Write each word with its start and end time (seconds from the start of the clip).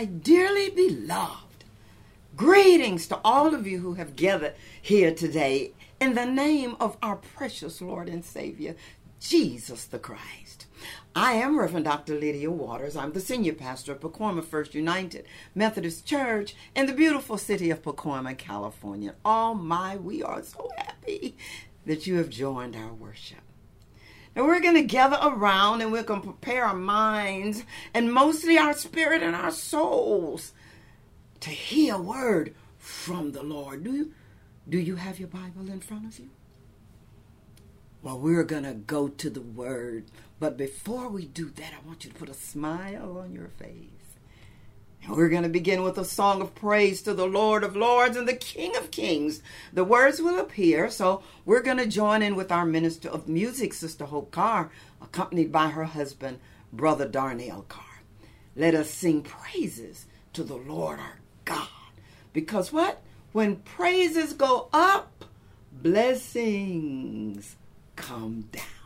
my 0.00 0.06
dearly 0.06 0.70
beloved, 0.70 1.62
greetings 2.34 3.06
to 3.06 3.20
all 3.22 3.54
of 3.54 3.66
you 3.66 3.80
who 3.80 3.92
have 3.92 4.16
gathered 4.16 4.54
here 4.80 5.14
today 5.14 5.72
in 6.00 6.14
the 6.14 6.24
name 6.24 6.74
of 6.80 6.96
our 7.02 7.16
precious 7.16 7.82
Lord 7.82 8.08
and 8.08 8.24
Savior, 8.24 8.76
Jesus 9.20 9.84
the 9.84 9.98
Christ. 9.98 10.64
I 11.14 11.32
am 11.32 11.58
Reverend 11.58 11.84
Dr. 11.84 12.18
Lydia 12.18 12.50
Waters. 12.50 12.96
I'm 12.96 13.12
the 13.12 13.20
senior 13.20 13.52
pastor 13.52 13.92
of 13.92 14.00
Pacoima 14.00 14.42
First 14.42 14.74
United 14.74 15.26
Methodist 15.54 16.06
Church 16.06 16.54
in 16.74 16.86
the 16.86 16.94
beautiful 16.94 17.36
city 17.36 17.68
of 17.68 17.82
Pacoima, 17.82 18.38
California. 18.38 19.16
Oh 19.22 19.52
my, 19.52 19.96
we 19.96 20.22
are 20.22 20.42
so 20.42 20.70
happy 20.78 21.36
that 21.84 22.06
you 22.06 22.16
have 22.16 22.30
joined 22.30 22.74
our 22.74 22.94
worship. 22.94 23.49
And 24.34 24.46
we're 24.46 24.60
going 24.60 24.76
to 24.76 24.82
gather 24.82 25.18
around 25.20 25.80
and 25.80 25.90
we're 25.90 26.02
going 26.02 26.20
to 26.20 26.26
prepare 26.28 26.64
our 26.64 26.76
minds 26.76 27.64
and 27.92 28.12
mostly 28.12 28.56
our 28.58 28.74
spirit 28.74 29.22
and 29.22 29.34
our 29.34 29.50
souls 29.50 30.52
to 31.40 31.50
hear 31.50 31.96
a 31.96 32.00
word 32.00 32.54
from 32.78 33.32
the 33.32 33.42
Lord. 33.42 33.84
Do 33.84 33.92
you, 33.92 34.12
do 34.68 34.78
you 34.78 34.96
have 34.96 35.18
your 35.18 35.28
Bible 35.28 35.68
in 35.68 35.80
front 35.80 36.06
of 36.06 36.18
you? 36.18 36.30
Well, 38.02 38.18
we're 38.18 38.44
going 38.44 38.64
to 38.64 38.74
go 38.74 39.08
to 39.08 39.30
the 39.30 39.42
word. 39.42 40.04
But 40.38 40.56
before 40.56 41.08
we 41.08 41.26
do 41.26 41.50
that, 41.50 41.72
I 41.74 41.86
want 41.86 42.04
you 42.04 42.10
to 42.10 42.16
put 42.16 42.30
a 42.30 42.34
smile 42.34 43.18
on 43.18 43.34
your 43.34 43.48
face. 43.48 43.99
We're 45.08 45.28
going 45.28 45.42
to 45.42 45.48
begin 45.48 45.82
with 45.82 45.98
a 45.98 46.04
song 46.04 46.40
of 46.40 46.54
praise 46.54 47.02
to 47.02 47.14
the 47.14 47.26
Lord 47.26 47.64
of 47.64 47.74
Lords 47.74 48.16
and 48.16 48.28
the 48.28 48.34
King 48.34 48.76
of 48.76 48.90
Kings. 48.90 49.42
The 49.72 49.82
words 49.82 50.20
will 50.20 50.38
appear, 50.38 50.90
so 50.90 51.22
we're 51.44 51.62
going 51.62 51.78
to 51.78 51.86
join 51.86 52.22
in 52.22 52.36
with 52.36 52.52
our 52.52 52.66
minister 52.66 53.08
of 53.08 53.26
music, 53.26 53.72
Sister 53.72 54.04
Hope 54.04 54.30
Carr, 54.30 54.70
accompanied 55.00 55.50
by 55.50 55.68
her 55.68 55.84
husband, 55.84 56.38
Brother 56.72 57.08
Darnell 57.08 57.64
Carr. 57.68 57.84
Let 58.54 58.74
us 58.74 58.90
sing 58.90 59.22
praises 59.22 60.06
to 60.34 60.44
the 60.44 60.56
Lord 60.56 61.00
our 61.00 61.18
God. 61.44 61.68
Because 62.32 62.72
what? 62.72 63.02
When 63.32 63.56
praises 63.56 64.32
go 64.32 64.68
up, 64.72 65.24
blessings 65.72 67.56
come 67.96 68.48
down. 68.52 68.79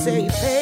Say 0.00 0.26
favor, 0.28 0.59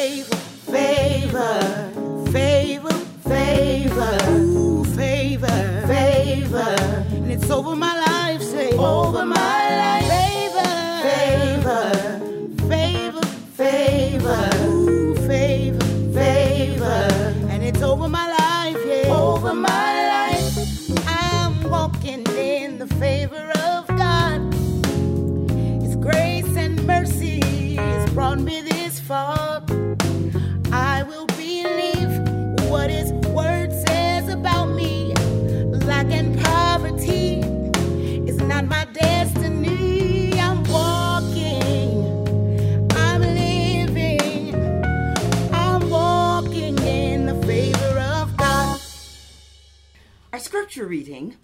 scripture 50.79 50.89
reading 50.91 51.35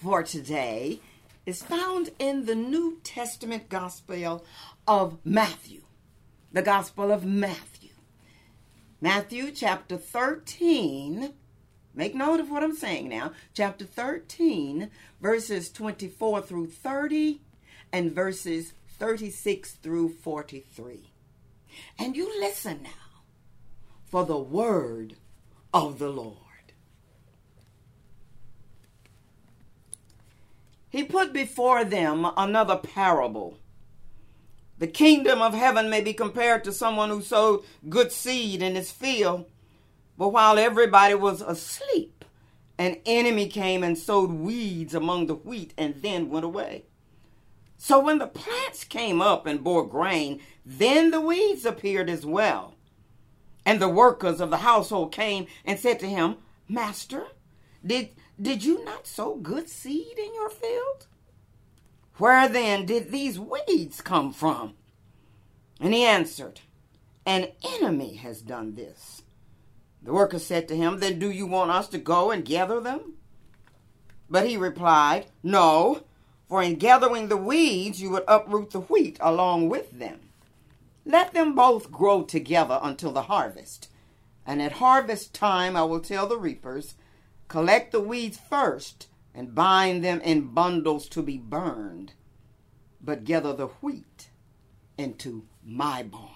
for 0.00 0.22
today 0.22 0.98
is 1.44 1.62
found 1.62 2.08
in 2.18 2.46
the 2.46 2.54
New 2.54 2.98
Testament 3.04 3.68
Gospel 3.68 4.42
of 4.86 5.18
Matthew. 5.26 5.82
The 6.54 6.62
Gospel 6.62 7.12
of 7.12 7.22
Matthew. 7.22 7.90
Matthew 8.98 9.50
chapter 9.50 9.98
13. 9.98 11.34
Make 11.94 12.14
note 12.14 12.40
of 12.40 12.50
what 12.50 12.62
I'm 12.62 12.74
saying 12.74 13.10
now. 13.10 13.32
Chapter 13.52 13.84
13, 13.84 14.90
verses 15.20 15.70
24 15.70 16.40
through 16.40 16.68
30, 16.68 17.42
and 17.92 18.12
verses 18.12 18.72
36 18.98 19.72
through 19.72 20.14
43. 20.14 21.10
And 21.98 22.16
you 22.16 22.40
listen 22.40 22.84
now 22.84 23.20
for 24.06 24.24
the 24.24 24.38
word 24.38 25.16
of 25.74 25.98
the 25.98 26.08
Lord. 26.08 26.47
He 30.90 31.04
put 31.04 31.32
before 31.32 31.84
them 31.84 32.26
another 32.36 32.76
parable. 32.76 33.58
The 34.78 34.86
kingdom 34.86 35.42
of 35.42 35.54
heaven 35.54 35.90
may 35.90 36.00
be 36.00 36.12
compared 36.12 36.64
to 36.64 36.72
someone 36.72 37.10
who 37.10 37.20
sowed 37.20 37.64
good 37.88 38.12
seed 38.12 38.62
in 38.62 38.74
his 38.74 38.90
field, 38.90 39.46
but 40.16 40.28
while 40.28 40.58
everybody 40.58 41.14
was 41.14 41.40
asleep, 41.40 42.24
an 42.78 42.98
enemy 43.04 43.48
came 43.48 43.82
and 43.82 43.98
sowed 43.98 44.30
weeds 44.30 44.94
among 44.94 45.26
the 45.26 45.34
wheat 45.34 45.74
and 45.76 46.00
then 46.00 46.30
went 46.30 46.44
away. 46.44 46.84
So 47.76 47.98
when 48.00 48.18
the 48.18 48.26
plants 48.26 48.84
came 48.84 49.20
up 49.20 49.46
and 49.46 49.64
bore 49.64 49.86
grain, 49.86 50.40
then 50.64 51.10
the 51.10 51.20
weeds 51.20 51.64
appeared 51.64 52.08
as 52.08 52.24
well. 52.24 52.74
And 53.66 53.80
the 53.80 53.88
workers 53.88 54.40
of 54.40 54.50
the 54.50 54.58
household 54.58 55.12
came 55.12 55.46
and 55.64 55.78
said 55.78 55.98
to 56.00 56.06
him, 56.08 56.36
Master, 56.68 57.26
did, 57.84 58.10
did 58.40 58.64
you 58.64 58.84
not 58.84 59.06
sow 59.06 59.34
good 59.36 59.68
seed 59.68 60.18
in 60.18 60.34
your 60.34 60.50
field? 60.50 61.06
Where 62.18 62.48
then 62.48 62.86
did 62.86 63.10
these 63.10 63.38
weeds 63.38 64.00
come 64.00 64.32
from? 64.32 64.74
And 65.80 65.94
he 65.94 66.04
answered, 66.04 66.60
An 67.26 67.48
enemy 67.62 68.14
has 68.16 68.42
done 68.42 68.74
this. 68.74 69.22
The 70.02 70.12
worker 70.12 70.38
said 70.38 70.68
to 70.68 70.76
him, 70.76 70.98
Then 70.98 71.18
do 71.18 71.30
you 71.30 71.46
want 71.46 71.70
us 71.70 71.88
to 71.88 71.98
go 71.98 72.30
and 72.30 72.44
gather 72.44 72.80
them? 72.80 73.14
But 74.30 74.48
he 74.48 74.56
replied, 74.56 75.26
No, 75.42 76.02
for 76.48 76.62
in 76.62 76.76
gathering 76.76 77.28
the 77.28 77.36
weeds 77.36 78.00
you 78.00 78.10
would 78.10 78.24
uproot 78.26 78.70
the 78.70 78.80
wheat 78.80 79.18
along 79.20 79.68
with 79.68 79.98
them. 79.98 80.20
Let 81.04 81.34
them 81.34 81.54
both 81.54 81.90
grow 81.90 82.22
together 82.22 82.78
until 82.82 83.12
the 83.12 83.22
harvest. 83.22 83.90
And 84.46 84.60
at 84.60 84.72
harvest 84.72 85.34
time 85.34 85.76
I 85.76 85.82
will 85.82 86.00
tell 86.00 86.26
the 86.26 86.38
reapers, 86.38 86.94
Collect 87.48 87.92
the 87.92 88.00
weeds 88.00 88.38
first 88.38 89.08
and 89.34 89.54
bind 89.54 90.04
them 90.04 90.20
in 90.20 90.52
bundles 90.52 91.08
to 91.08 91.22
be 91.22 91.38
burned, 91.38 92.12
but 93.00 93.24
gather 93.24 93.54
the 93.54 93.66
wheat 93.66 94.30
into 94.98 95.46
my 95.64 96.02
barn. 96.02 96.32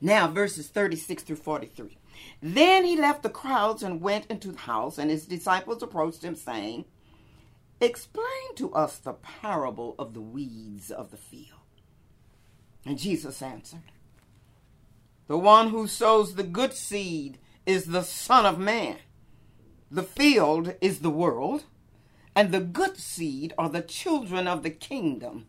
Now, 0.00 0.28
verses 0.28 0.68
36 0.68 1.22
through 1.22 1.36
43. 1.36 1.98
Then 2.42 2.84
he 2.84 2.96
left 2.96 3.22
the 3.22 3.30
crowds 3.30 3.82
and 3.82 4.00
went 4.00 4.26
into 4.26 4.52
the 4.52 4.58
house, 4.58 4.98
and 4.98 5.10
his 5.10 5.26
disciples 5.26 5.82
approached 5.82 6.22
him, 6.22 6.36
saying, 6.36 6.84
Explain 7.80 8.54
to 8.56 8.72
us 8.72 8.98
the 8.98 9.14
parable 9.14 9.94
of 9.98 10.14
the 10.14 10.20
weeds 10.20 10.90
of 10.90 11.10
the 11.10 11.16
field. 11.16 11.58
And 12.84 12.98
Jesus 12.98 13.42
answered, 13.42 13.92
The 15.26 15.38
one 15.38 15.70
who 15.70 15.86
sows 15.86 16.34
the 16.34 16.42
good 16.42 16.72
seed 16.72 17.38
is 17.66 17.86
the 17.86 18.02
Son 18.02 18.46
of 18.46 18.58
Man. 18.58 18.98
The 19.94 20.02
field 20.02 20.74
is 20.80 20.98
the 20.98 21.08
world, 21.08 21.66
and 22.34 22.50
the 22.50 22.58
good 22.58 22.96
seed 22.96 23.54
are 23.56 23.68
the 23.68 23.80
children 23.80 24.48
of 24.48 24.64
the 24.64 24.70
kingdom. 24.70 25.46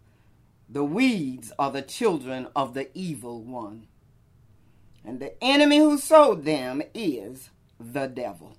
The 0.70 0.84
weeds 0.84 1.52
are 1.58 1.72
the 1.72 1.82
children 1.82 2.50
of 2.56 2.76
the 2.76 2.96
evil 2.96 3.42
one. 3.42 3.88
And 5.04 5.20
the 5.20 5.34
enemy 5.44 5.80
who 5.80 5.98
sowed 5.98 6.46
them 6.46 6.84
is 6.94 7.50
the 7.80 8.06
devil. 8.06 8.56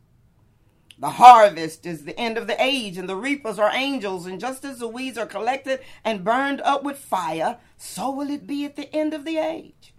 The 0.98 1.10
harvest 1.10 1.86
is 1.86 2.02
the 2.02 2.18
end 2.18 2.36
of 2.36 2.48
the 2.48 2.60
age, 2.60 2.98
and 2.98 3.08
the 3.08 3.14
reapers 3.14 3.60
are 3.60 3.70
angels. 3.72 4.26
And 4.26 4.40
just 4.40 4.64
as 4.64 4.80
the 4.80 4.88
weeds 4.88 5.16
are 5.16 5.24
collected 5.24 5.78
and 6.04 6.24
burned 6.24 6.60
up 6.62 6.82
with 6.82 6.98
fire, 6.98 7.58
so 7.76 8.10
will 8.10 8.30
it 8.30 8.48
be 8.48 8.64
at 8.64 8.74
the 8.74 8.92
end 8.92 9.14
of 9.14 9.24
the 9.24 9.38
age. 9.38 9.94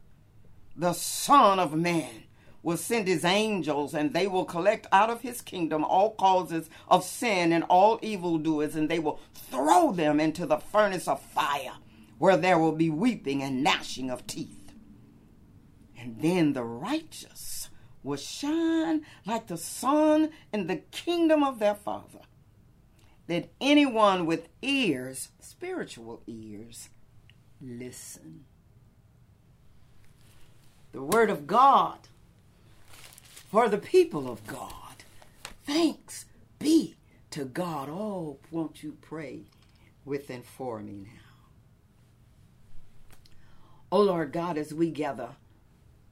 The 0.76 0.92
Son 0.92 1.60
of 1.60 1.74
Man 1.74 2.27
will 2.68 2.76
send 2.76 3.08
his 3.08 3.24
angels, 3.24 3.94
and 3.94 4.12
they 4.12 4.28
will 4.28 4.44
collect 4.44 4.88
out 4.92 5.10
of 5.10 5.22
his 5.22 5.40
kingdom 5.40 5.86
all 5.86 6.12
causes 6.16 6.70
of 6.90 7.02
sin 7.02 7.54
and 7.54 7.64
all 7.70 7.98
evildoers, 8.02 8.76
and 8.76 8.90
they 8.90 9.00
will 9.00 9.22
throw 9.34 9.94
them 9.94 10.20
into 10.20 10.46
the 10.46 10.58
furnace 10.58 11.08
of 11.08 11.22
fire, 11.22 11.76
where 12.18 12.36
there 12.36 12.60
will 12.60 12.74
be 12.74 12.90
weeping 12.90 13.42
and 13.42 13.64
gnashing 13.64 14.12
of 14.12 14.28
teeth. 14.28 14.74
And 15.98 16.20
then 16.20 16.52
the 16.52 16.66
righteous 16.66 17.70
will 18.04 18.18
shine 18.18 19.06
like 19.26 19.48
the 19.48 19.56
sun 19.58 20.32
in 20.52 20.68
the 20.68 20.82
kingdom 20.92 21.46
of 21.46 21.60
their 21.60 21.76
Father. 21.76 22.20
That 23.28 23.48
anyone 23.62 24.26
with 24.26 24.50
ears, 24.62 25.30
spiritual 25.40 26.22
ears, 26.28 26.90
listen. 27.62 28.44
The 30.92 31.02
Word 31.02 31.30
of 31.30 31.48
God 31.48 32.10
for 33.48 33.70
the 33.70 33.78
people 33.78 34.30
of 34.30 34.46
God. 34.46 35.04
Thanks 35.66 36.26
be 36.60 36.96
to 37.32 37.46
God. 37.46 37.90
Oh, 37.90 38.38
won't 38.52 38.84
you 38.84 38.98
pray 39.02 39.44
with 40.06 40.30
and 40.30 40.46
for 40.46 40.80
me 40.80 40.94
now? 41.06 41.28
Oh, 43.92 44.02
Lord 44.02 44.34
God, 44.34 44.58
as 44.58 44.74
we 44.74 44.92
gather 44.92 45.30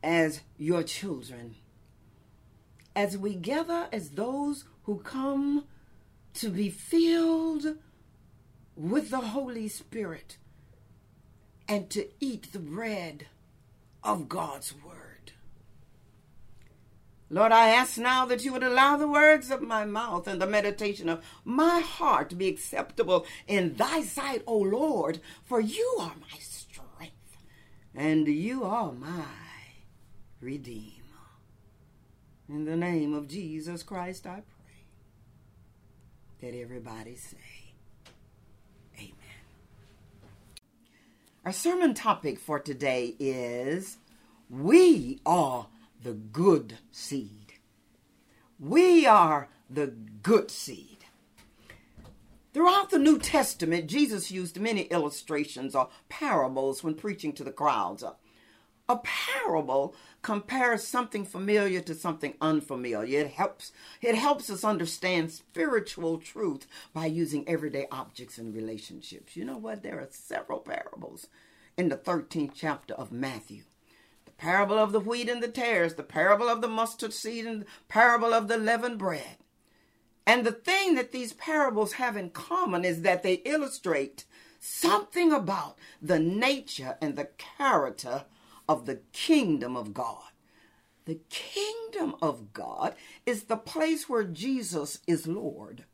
as 0.02 0.42
your 0.58 0.84
children, 0.84 1.56
as 2.96 3.18
we 3.18 3.36
gather 3.36 3.90
as 3.92 4.12
those 4.12 4.64
who 4.84 5.00
come 5.00 5.66
to 6.36 6.50
be 6.50 6.70
filled 6.70 7.78
with 8.78 9.10
the 9.10 9.20
Holy 9.20 9.68
Spirit 9.68 10.38
and 11.68 11.90
to 11.90 12.08
eat 12.20 12.54
the 12.54 12.60
bread 12.60 13.28
of 14.04 14.30
God's 14.30 14.74
Word. 14.74 15.05
Lord, 17.30 17.52
I 17.52 17.70
ask 17.70 17.98
now 17.98 18.26
that 18.26 18.46
you 18.46 18.54
would 18.54 18.64
allow 18.64 18.98
the 18.98 19.08
words 19.08 19.50
of 19.50 19.62
my 19.62 19.84
mouth 19.84 20.28
and 20.28 20.40
the 20.40 20.46
meditation 20.46 21.10
of 21.10 21.24
my 21.44 21.80
heart 21.80 22.30
to 22.30 22.36
be 22.36 22.48
acceptable 22.48 23.26
in 23.48 23.76
thy 23.76 24.04
sight, 24.04 24.44
O 24.46 24.58
Lord, 24.58 25.20
for 25.44 25.60
you 25.60 25.98
are 26.00 26.14
my 26.22 26.38
strength 26.40 27.38
and 27.96 28.28
you 28.28 28.64
are 28.64 28.92
my 28.92 29.26
redeemer. 30.40 30.92
In 32.48 32.66
the 32.66 32.76
name 32.76 33.16
of 33.16 33.28
Jesus 33.28 33.82
Christ, 33.82 34.28
I 34.28 34.44
pray 34.44 34.86
that 36.52 36.56
everybody 36.56 37.16
say, 37.16 37.38
Amen. 38.98 39.14
Our 41.44 41.52
sermon 41.52 41.96
topic 41.96 42.38
for 42.38 42.60
today 42.60 43.16
is 43.18 43.98
We 44.48 45.22
are 45.26 45.66
the 46.06 46.14
good 46.14 46.78
seed. 46.92 47.54
We 48.60 49.08
are 49.08 49.50
the 49.68 49.88
good 49.88 50.52
seed. 50.52 51.00
Throughout 52.54 52.92
the 52.92 53.00
New 53.00 53.18
Testament, 53.18 53.88
Jesus 53.88 54.30
used 54.30 54.60
many 54.60 54.84
illustrations 54.84 55.74
or 55.74 55.90
parables 56.08 56.84
when 56.84 56.94
preaching 56.94 57.34
to 57.34 57.44
the 57.44 57.52
crowds. 57.52 58.04
A 58.88 58.98
parable 58.98 59.96
compares 60.22 60.84
something 60.84 61.26
familiar 61.26 61.82
to 61.82 61.96
something 61.96 62.36
unfamiliar. 62.40 63.22
It 63.22 63.32
helps 63.32 63.72
it 64.00 64.14
helps 64.14 64.52
us 64.52 64.64
understand 64.64 65.32
spiritual 65.32 66.20
truth 66.20 66.68
by 66.94 67.08
using 67.08 67.50
everyday 67.50 67.88
objects 67.92 68.38
and 68.38 68.54
relationships. 68.54 69.36
You 69.36 69.46
know 69.46 69.58
what? 69.58 69.82
There 69.82 70.00
are 70.00 70.08
several 70.12 70.60
parables 70.60 71.26
in 71.76 71.90
the 71.90 71.98
13th 71.98 72.52
chapter 72.54 72.94
of 72.94 73.12
Matthew 73.12 73.64
parable 74.32 74.78
of 74.78 74.92
the 74.92 75.00
wheat 75.00 75.30
and 75.30 75.42
the 75.42 75.48
tares, 75.48 75.96
the 75.96 76.04
parable 76.04 76.48
of 76.48 76.62
the 76.62 76.68
mustard 76.68 77.14
seed, 77.14 77.46
and 77.46 77.62
the 77.62 77.66
parable 77.88 78.34
of 78.34 78.48
the 78.48 78.58
leavened 78.58 78.98
bread. 78.98 79.38
And 80.28 80.46
the 80.46 80.52
thing 80.52 80.96
that 80.96 81.12
these 81.12 81.34
parables 81.34 81.94
have 81.94 82.18
in 82.18 82.32
common 82.32 82.84
is 82.84 83.02
that 83.04 83.24
they 83.24 83.36
illustrate 83.46 84.26
something 84.60 85.32
about 85.32 85.78
the 86.02 86.20
nature 86.20 86.98
and 87.02 87.16
the 87.16 87.30
character 87.38 88.26
of 88.68 88.86
the 88.86 89.00
kingdom 89.14 89.76
of 89.78 89.94
God. 89.94 90.24
The 91.06 91.20
kingdom 91.30 92.16
of 92.22 92.52
God 92.52 92.96
is 93.26 93.44
the 93.44 93.58
place 93.58 94.10
where 94.10 94.24
Jesus 94.24 95.00
is 95.06 95.28
Lord. 95.28 95.86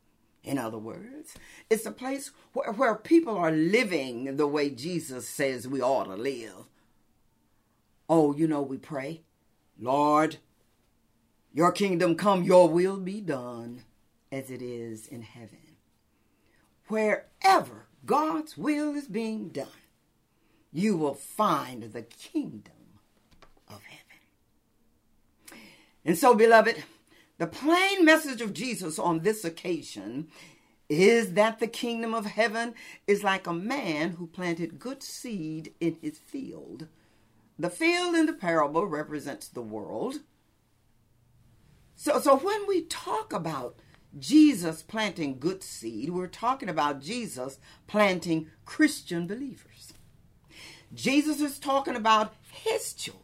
In 0.42 0.58
other 0.58 0.78
words, 0.78 1.34
it's 1.70 1.86
a 1.86 1.92
place 1.92 2.32
where, 2.54 2.72
where 2.72 2.94
people 2.94 3.36
are 3.36 3.52
living 3.52 4.36
the 4.36 4.46
way 4.46 4.70
Jesus 4.70 5.28
says 5.28 5.68
we 5.68 5.82
ought 5.82 6.04
to 6.04 6.16
live. 6.16 6.66
Oh, 8.14 8.34
you 8.34 8.46
know, 8.46 8.60
we 8.60 8.76
pray, 8.76 9.22
Lord, 9.80 10.36
your 11.50 11.72
kingdom 11.72 12.14
come, 12.14 12.42
your 12.42 12.68
will 12.68 12.98
be 12.98 13.22
done 13.22 13.84
as 14.30 14.50
it 14.50 14.60
is 14.60 15.06
in 15.06 15.22
heaven. 15.22 15.78
Wherever 16.88 17.86
God's 18.04 18.58
will 18.58 18.94
is 18.94 19.06
being 19.06 19.48
done, 19.48 19.66
you 20.70 20.94
will 20.94 21.14
find 21.14 21.84
the 21.84 22.02
kingdom 22.02 23.00
of 23.66 23.80
heaven. 23.82 25.62
And 26.04 26.18
so, 26.18 26.34
beloved, 26.34 26.84
the 27.38 27.46
plain 27.46 28.04
message 28.04 28.42
of 28.42 28.52
Jesus 28.52 28.98
on 28.98 29.20
this 29.20 29.42
occasion 29.42 30.28
is 30.90 31.32
that 31.32 31.60
the 31.60 31.66
kingdom 31.66 32.12
of 32.12 32.26
heaven 32.26 32.74
is 33.06 33.24
like 33.24 33.46
a 33.46 33.54
man 33.54 34.10
who 34.10 34.26
planted 34.26 34.78
good 34.78 35.02
seed 35.02 35.72
in 35.80 35.96
his 36.02 36.18
field 36.18 36.88
the 37.62 37.70
field 37.70 38.16
in 38.16 38.26
the 38.26 38.32
parable 38.32 38.86
represents 38.86 39.46
the 39.46 39.62
world. 39.62 40.16
So, 41.94 42.18
so 42.18 42.36
when 42.36 42.66
we 42.66 42.82
talk 42.82 43.32
about 43.32 43.76
Jesus 44.18 44.82
planting 44.82 45.38
good 45.38 45.62
seed, 45.62 46.10
we're 46.10 46.26
talking 46.26 46.68
about 46.68 47.00
Jesus 47.00 47.60
planting 47.86 48.48
Christian 48.64 49.28
believers. 49.28 49.94
Jesus 50.92 51.40
is 51.40 51.60
talking 51.60 51.94
about 51.94 52.34
his 52.50 52.92
children. 52.94 53.22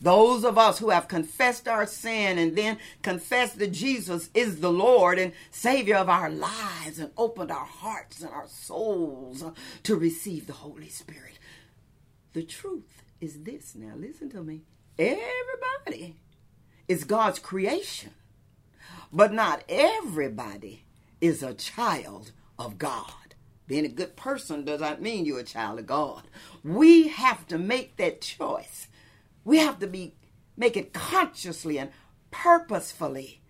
Those 0.00 0.44
of 0.44 0.56
us 0.56 0.78
who 0.78 0.90
have 0.90 1.08
confessed 1.08 1.66
our 1.66 1.86
sin 1.86 2.38
and 2.38 2.56
then 2.56 2.78
confessed 3.02 3.58
that 3.58 3.72
Jesus 3.72 4.30
is 4.32 4.60
the 4.60 4.72
Lord 4.72 5.18
and 5.18 5.32
Savior 5.50 5.96
of 5.96 6.08
our 6.08 6.30
lives 6.30 7.00
and 7.00 7.10
opened 7.18 7.50
our 7.50 7.66
hearts 7.66 8.22
and 8.22 8.30
our 8.30 8.46
souls 8.46 9.42
to 9.82 9.96
receive 9.96 10.46
the 10.46 10.52
Holy 10.52 10.88
Spirit. 10.88 11.38
The 12.32 12.44
truth 12.44 12.99
is 13.20 13.42
this 13.42 13.74
now. 13.74 13.94
Listen 13.96 14.30
to 14.30 14.42
me. 14.42 14.62
Everybody 14.98 16.16
is 16.88 17.04
God's 17.04 17.38
creation, 17.38 18.10
but 19.12 19.32
not 19.32 19.64
everybody 19.68 20.84
is 21.20 21.42
a 21.42 21.54
child 21.54 22.32
of 22.58 22.78
God. 22.78 23.34
Being 23.66 23.84
a 23.84 23.88
good 23.88 24.16
person 24.16 24.64
does 24.64 24.80
not 24.80 25.00
mean 25.00 25.24
you're 25.24 25.40
a 25.40 25.44
child 25.44 25.78
of 25.78 25.86
God. 25.86 26.22
We 26.64 27.08
have 27.08 27.46
to 27.48 27.58
make 27.58 27.96
that 27.96 28.20
choice. 28.20 28.88
We 29.44 29.58
have 29.58 29.78
to 29.78 29.86
be 29.86 30.14
make 30.56 30.76
it 30.76 30.92
consciously 30.92 31.78
and 31.78 31.90
purposefully 32.30 33.40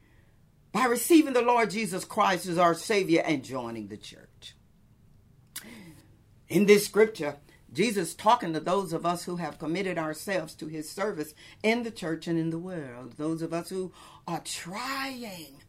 by 0.73 0.85
receiving 0.85 1.33
the 1.33 1.43
Lord 1.43 1.71
Jesus 1.71 2.05
Christ 2.05 2.47
as 2.47 2.59
our 2.59 2.75
Savior 2.75 3.23
and 3.25 3.43
joining 3.43 3.89
the 3.89 3.97
church. 3.97 4.55
In 6.49 6.67
this 6.67 6.85
scripture, 6.85 7.37
Jesus 7.73 8.15
talking 8.15 8.53
to 8.53 8.61
those 8.61 8.93
of 8.93 9.07
us 9.07 9.25
who 9.25 9.37
have 9.37 9.59
committed 9.59 9.97
ourselves 9.97 10.55
to 10.57 10.67
his 10.67 10.91
service 10.91 11.35
in 11.63 11.85
the 11.85 11.91
church 11.91 12.27
and 12.27 12.39
in 12.39 12.51
the 12.51 12.59
world, 12.59 13.15
those 13.17 13.43
of 13.43 13.53
us 13.53 13.69
who 13.69 13.93
are 14.27 14.43
trying 14.45 15.63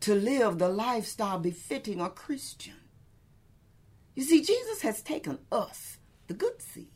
to 0.00 0.14
live 0.14 0.58
the 0.58 0.68
lifestyle 0.68 1.38
befitting 1.38 2.00
a 2.00 2.08
Christian. 2.08 2.74
You 4.14 4.22
see, 4.22 4.42
Jesus 4.42 4.82
has 4.82 5.02
taken 5.02 5.38
us, 5.50 5.98
the 6.28 6.34
good 6.34 6.62
seed, 6.62 6.88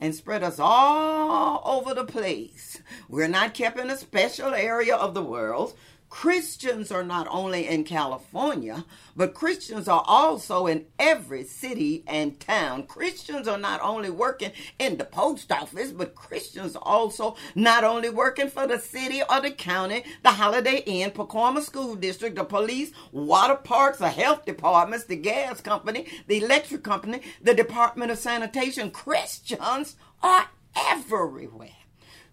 and 0.00 0.14
spread 0.14 0.42
us 0.42 0.58
all 0.58 1.60
over 1.64 1.94
the 1.94 2.04
place. 2.04 2.80
We're 3.08 3.28
not 3.28 3.54
kept 3.54 3.78
in 3.78 3.90
a 3.90 3.96
special 3.96 4.54
area 4.54 4.96
of 4.96 5.14
the 5.14 5.22
world. 5.22 5.74
Christians 6.10 6.90
are 6.90 7.04
not 7.04 7.28
only 7.30 7.68
in 7.68 7.84
California, 7.84 8.84
but 9.16 9.32
Christians 9.32 9.86
are 9.86 10.02
also 10.06 10.66
in 10.66 10.86
every 10.98 11.44
city 11.44 12.02
and 12.06 12.38
town. 12.40 12.82
Christians 12.82 13.46
are 13.46 13.56
not 13.56 13.80
only 13.80 14.10
working 14.10 14.50
in 14.78 14.98
the 14.98 15.04
post 15.04 15.50
office, 15.52 15.92
but 15.92 16.16
Christians 16.16 16.76
also 16.76 17.36
not 17.54 17.84
only 17.84 18.10
working 18.10 18.48
for 18.48 18.66
the 18.66 18.78
city 18.78 19.22
or 19.30 19.40
the 19.40 19.52
county, 19.52 20.04
the 20.24 20.30
Holiday 20.30 20.82
Inn, 20.84 21.12
Pacoima 21.12 21.62
School 21.62 21.94
District, 21.94 22.34
the 22.34 22.44
police, 22.44 22.90
water 23.12 23.54
parks, 23.54 23.98
the 23.98 24.08
health 24.08 24.44
departments, 24.44 25.06
the 25.06 25.16
gas 25.16 25.60
company, 25.60 26.06
the 26.26 26.38
electric 26.38 26.82
company, 26.82 27.20
the 27.40 27.54
Department 27.54 28.10
of 28.10 28.18
Sanitation. 28.18 28.90
Christians 28.90 29.94
are 30.22 30.48
everywhere. 30.76 31.70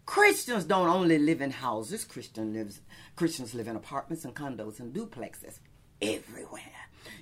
Christians 0.07 0.63
don't 0.63 0.87
only 0.87 1.19
live 1.19 1.41
in 1.41 1.51
houses. 1.51 2.05
Christian 2.05 2.53
lives, 2.53 2.79
Christians 3.17 3.53
live 3.53 3.67
in 3.67 3.75
apartments 3.75 4.23
and 4.23 4.33
condos 4.33 4.79
and 4.79 4.95
duplexes 4.95 5.59
everywhere. 6.01 6.61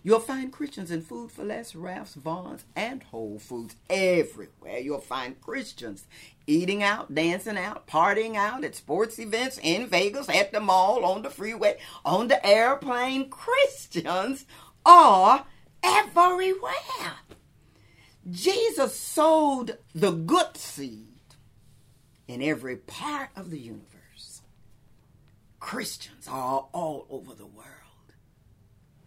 You'll 0.04 0.20
find 0.20 0.54
Christians 0.54 0.92
in 0.92 1.02
Food 1.02 1.32
4 1.32 1.46
Less, 1.46 1.74
Ralph's, 1.76 2.14
Vons, 2.14 2.64
and 2.76 3.02
Whole 3.02 3.40
Foods 3.40 3.76
everywhere. 3.90 4.78
You'll 4.78 5.00
find 5.00 5.42
Christians 5.42 6.06
eating 6.46 6.84
out, 6.84 7.14
dancing 7.14 7.58
out, 7.58 7.88
partying 7.88 8.36
out 8.36 8.64
at 8.64 8.76
sports 8.76 9.18
events 9.18 9.60
in 9.64 9.88
Vegas, 9.88 10.30
at 10.30 10.52
the 10.52 10.60
mall, 10.60 11.04
on 11.06 11.24
the 11.24 11.32
freeway, 11.32 11.80
on 12.06 12.28
the 12.28 12.46
airplane. 12.46 13.32
Christians 13.32 14.46
are 14.86 15.48
everywhere. 15.82 17.16
Jesus 18.30 18.96
sowed 18.96 19.80
the 19.96 20.12
good 20.12 20.56
seed 20.56 21.15
in 22.28 22.42
every 22.42 22.78
part 22.78 23.30
of 23.36 23.52
the 23.52 23.60
universe. 23.60 24.42
Christians 25.60 26.28
are 26.28 26.68
all 26.74 27.06
over 27.10 27.34
the 27.34 27.46
world. 27.46 27.66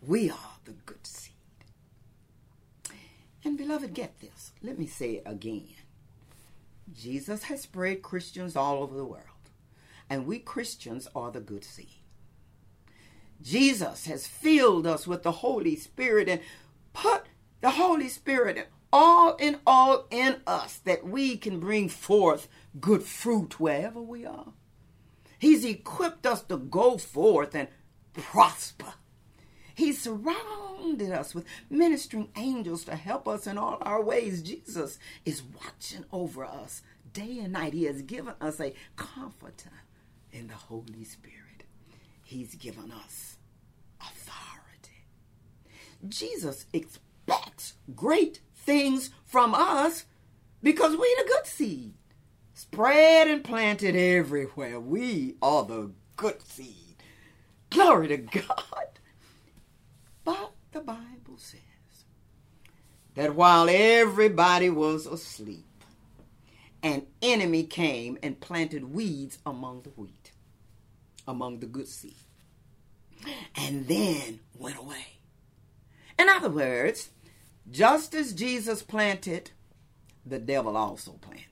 We 0.06 0.30
are 0.30 0.56
the 0.64 0.72
good 0.72 1.06
seed. 1.06 1.34
And 3.44 3.56
beloved, 3.56 3.94
get 3.94 4.20
this. 4.20 4.52
Let 4.62 4.78
me 4.78 4.87
say 4.87 5.14
it 5.14 5.22
again. 5.26 5.75
Jesus 6.92 7.44
has 7.44 7.62
spread 7.62 8.02
Christians 8.02 8.56
all 8.56 8.82
over 8.82 8.96
the 8.96 9.04
world, 9.04 9.25
and 10.08 10.26
we 10.26 10.38
Christians 10.38 11.06
are 11.14 11.30
the 11.30 11.40
good 11.40 11.64
seed. 11.64 12.00
Jesus 13.42 14.06
has 14.06 14.26
filled 14.26 14.87
us 14.87 15.06
with 15.06 15.22
the 15.22 15.32
Holy 15.32 15.76
Spirit 15.76 16.28
and 16.28 16.40
put 16.92 17.25
the 17.60 17.70
Holy 17.70 18.08
Spirit 18.08 18.68
all 18.92 19.35
in 19.37 19.59
all 19.66 20.07
in 20.11 20.40
us 20.47 20.78
that 20.78 21.04
we 21.04 21.37
can 21.37 21.61
bring 21.61 21.88
forth 21.88 22.49
good 22.80 23.02
fruit 23.02 23.61
wherever 23.61 24.00
we 24.00 24.25
are. 24.25 24.52
He's 25.38 25.64
equipped 25.64 26.26
us 26.26 26.42
to 26.45 26.57
go 26.57 26.99
forth 26.99 27.54
and 27.54 27.68
prosper. 28.12 28.95
He's 29.75 30.00
surrounded 30.00 31.12
us 31.12 31.35
with 31.35 31.45
ministering 31.71 32.30
angels 32.37 32.85
to 32.87 32.97
help 32.97 33.28
us 33.28 33.47
in 33.47 33.57
all 33.57 33.78
our 33.83 34.02
ways. 34.02 34.42
Jesus 34.42 34.99
is 35.25 35.42
watching 35.42 36.04
over 36.12 36.45
us 36.45 36.83
day 37.12 37.38
and 37.38 37.52
night. 37.52 37.75
He 37.75 37.85
has 37.85 38.02
given 38.02 38.35
us 38.40 38.61
a 38.61 38.75
comforter 38.97 39.85
in 40.33 40.49
the 40.49 40.54
Holy 40.54 41.04
Spirit. 41.04 41.64
He's 42.25 42.57
given 42.57 42.90
us 42.90 43.37
authority. 44.00 45.04
Jesus 46.09 46.66
expects 46.73 47.75
great 47.95 48.40
things 48.68 49.08
from 49.25 49.54
us 49.54 50.04
because 50.62 50.90
we 50.90 51.16
the 51.16 51.25
good 51.26 51.46
seed. 51.46 51.94
Spread 52.52 53.26
and 53.26 53.42
planted 53.42 53.96
everywhere. 53.96 54.78
We 54.78 55.37
are 55.40 55.64
the 55.64 55.90
good 56.16 56.42
seed. 56.46 56.96
Glory 57.70 58.08
to 58.08 58.18
God. 58.18 58.88
But 60.22 60.52
the 60.72 60.80
Bible 60.80 61.38
says 61.38 61.60
that 63.14 63.34
while 63.34 63.70
everybody 63.70 64.68
was 64.68 65.06
asleep, 65.06 65.64
an 66.82 67.06
enemy 67.22 67.64
came 67.64 68.18
and 68.22 68.38
planted 68.38 68.92
weeds 68.92 69.38
among 69.46 69.80
the 69.80 69.90
wheat, 69.90 70.32
among 71.26 71.60
the 71.60 71.66
good 71.66 71.88
seed, 71.88 72.12
and 73.56 73.88
then 73.88 74.40
went 74.58 74.76
away. 74.76 75.06
In 76.18 76.28
other 76.28 76.50
words, 76.50 77.08
just 77.70 78.14
as 78.14 78.32
Jesus 78.32 78.82
planted, 78.82 79.50
the 80.25 80.38
devil 80.38 80.76
also 80.76 81.12
planted. 81.12 81.44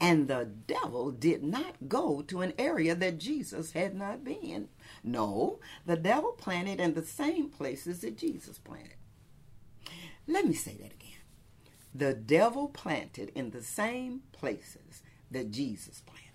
And 0.00 0.28
the 0.28 0.44
devil 0.44 1.10
did 1.10 1.42
not 1.42 1.88
go 1.88 2.20
to 2.22 2.42
an 2.42 2.52
area 2.58 2.94
that 2.94 3.18
Jesus 3.18 3.72
had 3.72 3.94
not 3.94 4.24
been. 4.24 4.68
No, 5.02 5.58
the 5.86 5.96
devil 5.96 6.32
planted 6.32 6.80
in 6.80 6.94
the 6.94 7.04
same 7.04 7.48
places 7.48 8.00
that 8.00 8.18
Jesus 8.18 8.58
planted. 8.58 8.96
Let 10.26 10.46
me 10.46 10.54
say 10.54 10.74
that 10.74 10.92
again. 10.92 11.20
The 11.94 12.12
devil 12.12 12.68
planted 12.68 13.32
in 13.34 13.50
the 13.50 13.62
same 13.62 14.22
places 14.32 15.02
that 15.30 15.50
Jesus 15.50 16.02
planted. 16.02 16.26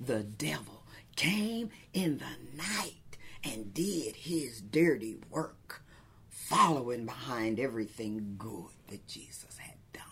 The 0.00 0.22
devil 0.22 0.84
came 1.16 1.70
in 1.92 2.18
the 2.18 2.56
night 2.56 3.18
and 3.44 3.74
did 3.74 4.16
his 4.16 4.62
dirty 4.62 5.18
work 5.30 5.82
following 6.48 7.04
behind 7.04 7.58
everything 7.58 8.36
good 8.38 8.70
that 8.86 9.06
Jesus 9.08 9.58
had 9.58 9.74
done. 9.92 10.04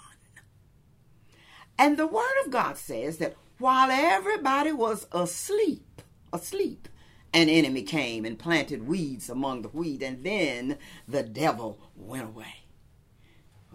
And 1.78 1.96
the 1.96 2.08
Word 2.08 2.34
of 2.44 2.50
God 2.50 2.76
says 2.76 3.18
that 3.18 3.36
while 3.58 3.88
everybody 3.90 4.72
was 4.72 5.06
asleep, 5.12 6.02
asleep, 6.32 6.88
an 7.32 7.48
enemy 7.48 7.82
came 7.82 8.24
and 8.24 8.38
planted 8.38 8.88
weeds 8.88 9.30
among 9.30 9.62
the 9.62 9.68
wheat, 9.68 10.02
and 10.02 10.24
then 10.24 10.76
the 11.06 11.22
devil 11.22 11.78
went 11.94 12.26
away. 12.26 12.63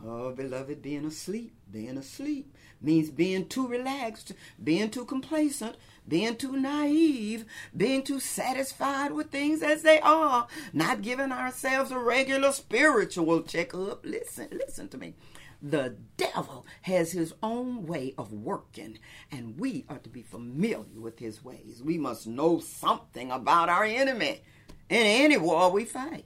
Oh, 0.05 0.31
beloved, 0.31 0.81
being 0.81 1.05
asleep, 1.05 1.53
being 1.69 1.97
asleep 1.97 2.55
means 2.81 3.09
being 3.09 3.47
too 3.47 3.67
relaxed, 3.67 4.31
being 4.63 4.89
too 4.89 5.03
complacent, 5.03 5.75
being 6.07 6.37
too 6.37 6.55
naive, 6.55 7.45
being 7.75 8.03
too 8.03 8.19
satisfied 8.19 9.11
with 9.11 9.29
things 9.29 9.61
as 9.61 9.83
they 9.83 9.99
are, 9.99 10.47
not 10.71 11.01
giving 11.01 11.31
ourselves 11.31 11.91
a 11.91 11.99
regular 11.99 12.51
spiritual 12.53 13.41
checkup. 13.41 14.05
Listen, 14.05 14.47
listen 14.51 14.87
to 14.87 14.97
me. 14.97 15.15
The 15.61 15.97
devil 16.15 16.65
has 16.83 17.11
his 17.11 17.33
own 17.43 17.85
way 17.85 18.13
of 18.17 18.31
working, 18.31 18.99
and 19.29 19.59
we 19.59 19.83
are 19.89 19.99
to 19.99 20.09
be 20.09 20.21
familiar 20.21 20.85
with 20.95 21.19
his 21.19 21.43
ways. 21.43 21.81
We 21.83 21.97
must 21.97 22.25
know 22.25 22.59
something 22.59 23.29
about 23.29 23.67
our 23.67 23.83
enemy 23.83 24.41
in 24.89 25.05
any 25.05 25.35
war 25.35 25.69
we 25.69 25.83
fight. 25.83 26.25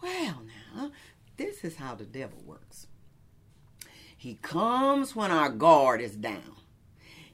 Well, 0.00 0.42
now, 0.76 0.92
this 1.36 1.64
is 1.64 1.76
how 1.76 1.94
the 1.94 2.04
devil 2.04 2.38
works. 2.44 2.86
He 4.16 4.34
comes 4.36 5.14
when 5.14 5.30
our 5.30 5.50
guard 5.50 6.00
is 6.00 6.16
down. 6.16 6.56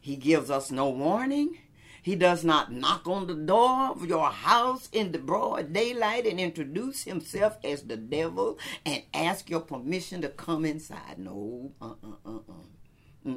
He 0.00 0.16
gives 0.16 0.50
us 0.50 0.70
no 0.70 0.88
warning. 0.88 1.58
He 2.02 2.16
does 2.16 2.44
not 2.44 2.72
knock 2.72 3.06
on 3.06 3.26
the 3.26 3.34
door 3.34 3.90
of 3.90 4.06
your 4.06 4.30
house 4.30 4.88
in 4.90 5.12
the 5.12 5.18
broad 5.18 5.72
daylight 5.72 6.26
and 6.26 6.40
introduce 6.40 7.04
himself 7.04 7.58
as 7.62 7.82
the 7.82 7.96
devil 7.96 8.58
and 8.86 9.02
ask 9.12 9.50
your 9.50 9.60
permission 9.60 10.22
to 10.22 10.28
come 10.30 10.64
inside. 10.64 11.18
No, 11.18 11.72
uh 11.80 11.92
uh 12.02 12.28
uh 12.28 12.38
uh. 13.28 13.34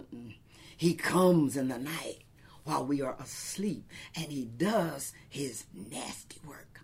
He 0.77 0.93
comes 0.93 1.57
in 1.57 1.67
the 1.67 1.77
night 1.77 2.23
while 2.63 2.85
we 2.85 3.01
are 3.01 3.17
asleep 3.19 3.85
and 4.15 4.31
he 4.31 4.45
does 4.45 5.13
his 5.29 5.65
nasty 5.73 6.39
work 6.47 6.79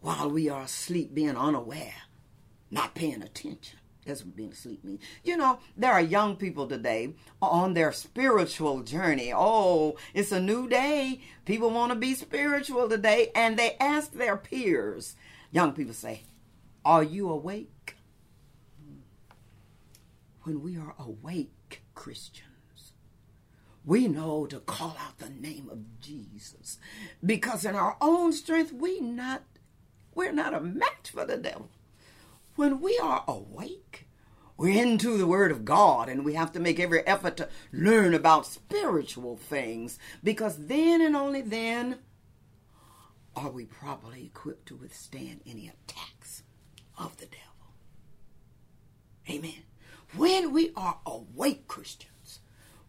while 0.00 0.30
we 0.30 0.48
are 0.48 0.62
asleep, 0.62 1.14
being 1.14 1.36
unaware 1.36 1.94
not 2.72 2.94
paying 2.94 3.22
attention. 3.22 3.78
That's 4.06 4.24
what 4.24 4.34
being 4.34 4.50
asleep 4.50 4.82
means. 4.82 5.00
You 5.22 5.36
know, 5.36 5.60
there 5.76 5.92
are 5.92 6.00
young 6.00 6.34
people 6.34 6.66
today 6.66 7.14
on 7.40 7.74
their 7.74 7.92
spiritual 7.92 8.82
journey. 8.82 9.32
Oh, 9.34 9.96
it's 10.12 10.32
a 10.32 10.40
new 10.40 10.68
day. 10.68 11.20
People 11.44 11.70
want 11.70 11.92
to 11.92 11.98
be 11.98 12.14
spiritual 12.14 12.88
today. 12.88 13.30
And 13.36 13.56
they 13.56 13.76
ask 13.78 14.12
their 14.12 14.36
peers. 14.36 15.14
Young 15.52 15.72
people 15.72 15.94
say, 15.94 16.22
Are 16.84 17.04
you 17.04 17.28
awake? 17.30 17.96
When 20.42 20.62
we 20.62 20.76
are 20.76 20.96
awake, 20.98 21.82
Christians, 21.94 22.94
we 23.84 24.08
know 24.08 24.46
to 24.46 24.58
call 24.58 24.96
out 24.98 25.18
the 25.18 25.30
name 25.30 25.68
of 25.70 26.00
Jesus. 26.00 26.78
Because 27.24 27.64
in 27.64 27.76
our 27.76 27.96
own 28.00 28.32
strength, 28.32 28.72
we 28.72 28.98
not 28.98 29.42
we're 30.14 30.32
not 30.32 30.54
a 30.54 30.60
match 30.60 31.10
for 31.12 31.24
the 31.24 31.36
devil. 31.36 31.70
When 32.62 32.80
we 32.80 32.96
are 33.02 33.24
awake, 33.26 34.06
we're 34.56 34.80
into 34.80 35.18
the 35.18 35.26
Word 35.26 35.50
of 35.50 35.64
God 35.64 36.08
and 36.08 36.24
we 36.24 36.34
have 36.34 36.52
to 36.52 36.60
make 36.60 36.78
every 36.78 37.04
effort 37.04 37.36
to 37.38 37.48
learn 37.72 38.14
about 38.14 38.46
spiritual 38.46 39.36
things 39.36 39.98
because 40.22 40.68
then 40.68 41.00
and 41.00 41.16
only 41.16 41.42
then 41.42 41.98
are 43.34 43.50
we 43.50 43.64
properly 43.64 44.26
equipped 44.26 44.66
to 44.66 44.76
withstand 44.76 45.40
any 45.44 45.66
attacks 45.66 46.44
of 46.96 47.16
the 47.16 47.26
devil. 47.26 47.74
Amen. 49.28 49.64
When 50.14 50.52
we 50.52 50.70
are 50.76 51.00
awake 51.04 51.66
Christians, 51.66 52.11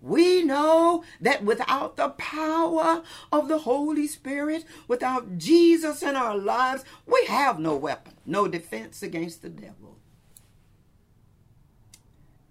We 0.04 0.44
know 0.44 1.06
that 1.22 1.46
without 1.46 1.96
the 1.96 2.10
power 2.10 3.04
of 3.32 3.48
the 3.48 3.60
Holy 3.60 4.06
Spirit, 4.06 4.66
without 4.86 5.38
Jesus 5.38 6.04
in 6.04 6.18
our 6.18 6.38
lives, 6.38 6.84
we 7.06 7.26
have 7.30 7.58
no 7.58 7.78
weapon, 7.78 8.14
no 8.26 8.50
defense 8.50 9.02
against 9.02 9.42
the 9.42 9.50
devil. 9.50 9.98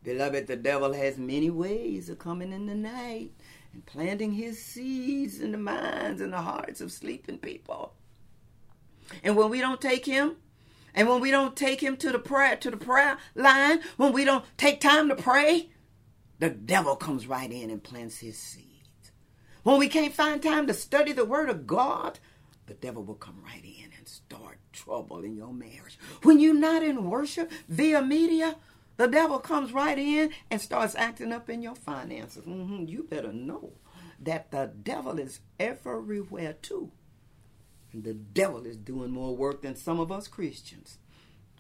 Beloved, 0.03 0.47
the 0.47 0.57
devil 0.57 0.95
has 0.95 1.19
many 1.19 1.51
ways 1.51 2.09
of 2.09 2.19
coming 2.19 2.53
in 2.53 2.65
the 2.65 2.75
night 2.75 3.33
and 3.75 3.85
planting 3.85 4.33
his 4.33 4.61
seeds 4.65 5.39
in 5.39 5.53
the 5.53 5.59
minds 5.59 6.23
and 6.23 6.33
the 6.33 6.41
hearts 6.41 6.81
of 6.81 6.91
sleeping 6.91 7.37
people. 7.37 7.93
And 9.23 9.37
when 9.37 9.51
we 9.51 9.61
don't 9.61 9.81
take 9.81 10.07
him, 10.07 10.37
and 10.95 11.07
when 11.07 11.21
we 11.21 11.31
don't 11.31 11.55
take 11.55 11.83
him 11.83 11.99
to 11.99 12.13
the 12.13 12.19
prayer 12.19 12.57
to 12.57 12.71
the 12.71 12.79
prayer 12.79 13.19
line, 13.35 13.81
when 13.99 14.15
we 14.15 14.25
don't 14.25 14.45
take 14.57 14.81
time 14.81 15.11
to 15.11 15.15
pray, 15.15 15.69
the 16.43 16.51
devil 16.51 16.97
comes 16.97 17.29
right 17.29 17.53
in 17.53 17.71
and 17.71 17.81
plants 17.81 18.19
his 18.19 18.37
seed. 18.37 18.67
When 19.63 19.79
we 19.79 19.87
can't 19.87 20.13
find 20.13 20.43
time 20.43 20.67
to 20.67 20.75
study 20.75 21.13
the 21.13 21.25
word 21.25 21.49
of 21.49 21.69
God, 21.69 22.19
the 22.67 22.75
devil 22.75 23.05
will 23.05 23.15
come 23.15 23.41
right 23.45 23.65
in 23.65 23.93
and 23.97 24.09
start 24.09 24.59
trouble 24.73 25.23
in 25.23 25.37
your 25.37 25.53
marriage. 25.55 25.97
When 26.25 26.41
you're 26.41 26.53
not 26.53 26.83
in 26.83 27.09
worship 27.09 27.49
via 27.69 28.03
media, 28.03 28.57
the 28.97 29.07
devil 29.07 29.39
comes 29.39 29.73
right 29.73 29.97
in 29.97 30.33
and 30.51 30.61
starts 30.61 30.97
acting 30.97 31.33
up 31.33 31.49
in 31.49 31.63
your 31.63 31.77
finances. 31.77 32.45
Mm-hmm. 32.45 32.87
You 32.89 33.05
better 33.05 33.33
know 33.33 33.75
that 34.19 34.51
the 34.51 34.73
devil 34.83 35.21
is 35.21 35.39
everywhere 35.61 36.55
too. 36.55 36.91
And 37.93 38.03
the 38.03 38.15
devil 38.15 38.67
is 38.67 38.77
doing 38.77 39.13
more 39.13 39.37
work 39.37 39.63
than 39.63 39.77
some 39.77 40.01
of 40.01 40.11
us 40.11 40.27
Christians. 40.27 40.99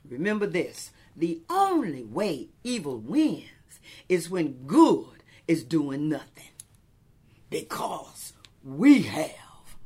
Remember 0.05 0.49
this 0.49 0.91
the 1.15 1.43
only 1.49 2.03
way 2.03 2.49
evil 2.65 2.99
wins 2.99 3.45
is 4.09 4.31
when 4.31 4.67
good 4.67 5.23
is 5.47 5.65
doing 5.65 6.09
nothing. 6.09 6.45
Because 7.51 8.33
we 8.65 9.03
have 9.03 9.77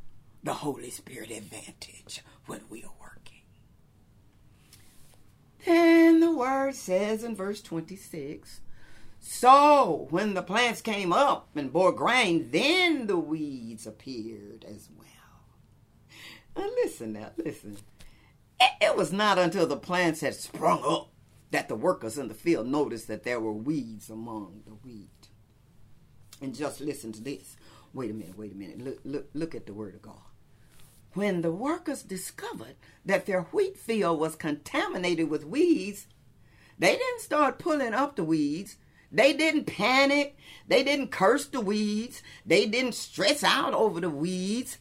the 0.43 0.55
Holy 0.55 0.91
Spirit 0.91 1.31
advantage 1.31 2.23
when 2.47 2.61
we 2.71 2.85
are 2.85 2.93
working. 3.01 3.43
Then 5.65 6.21
the 6.21 6.31
word 6.31 6.75
says 6.77 7.25
in 7.25 7.35
verse 7.35 7.61
26 7.61 8.61
So 9.19 10.07
when 10.11 10.35
the 10.35 10.43
plants 10.43 10.81
came 10.81 11.13
up 11.13 11.49
and 11.57 11.73
bore 11.73 11.93
grain, 11.93 12.51
then 12.53 13.09
the 13.09 13.19
weeds 13.19 13.87
appeared 13.87 14.65
as 14.69 14.89
well. 14.97 15.07
Now 16.57 16.71
listen 16.85 17.15
now, 17.15 17.31
listen. 17.37 17.79
It 18.81 18.97
was 18.97 19.13
not 19.13 19.39
until 19.39 19.67
the 19.67 19.77
plants 19.77 20.21
had 20.21 20.35
sprung 20.35 20.83
up 20.85 21.11
that 21.51 21.69
the 21.69 21.77
workers 21.77 22.19
in 22.19 22.29
the 22.29 22.35
field 22.35 22.67
noticed 22.67 23.09
that 23.09 23.25
there 23.25 23.41
were 23.41 23.53
weeds 23.53 24.11
among 24.11 24.63
the 24.67 24.75
wheat. 24.75 25.29
And 26.41 26.55
just 26.55 26.81
listen 26.81 27.13
to 27.13 27.23
this. 27.23 27.57
Wait 27.93 28.11
a 28.11 28.15
minute, 28.15 28.37
wait 28.37 28.53
a 28.53 28.57
minute. 28.57 28.83
Look, 28.83 28.99
look, 29.05 29.29
look 29.33 29.55
at 29.55 29.67
the 29.67 29.73
word 29.73 29.95
of 29.95 30.03
God. 30.03 30.15
When 31.15 31.41
the 31.41 31.53
workers 31.53 32.03
discovered 32.03 32.77
that 33.07 33.25
their 33.25 33.43
wheat 33.43 33.79
field 33.79 34.21
was 34.21 34.37
contaminated 34.37 35.31
with 35.31 35.47
weeds, 35.47 36.07
they 36.79 36.97
didn't 36.97 37.23
start 37.23 37.59
pulling 37.59 37.95
up 37.95 38.17
the 38.17 38.25
weeds. 38.25 38.77
They 39.11 39.33
didn't 39.33 39.65
panic. 39.65 40.37
They 40.69 40.85
didn't 40.85 41.11
curse 41.11 41.47
the 41.47 41.61
weeds. 41.61 42.23
They 42.45 42.67
didn't 42.67 42.95
stress 42.95 43.43
out 43.43 43.73
over 43.73 44.01
the 44.01 44.11
weeds. 44.11 44.77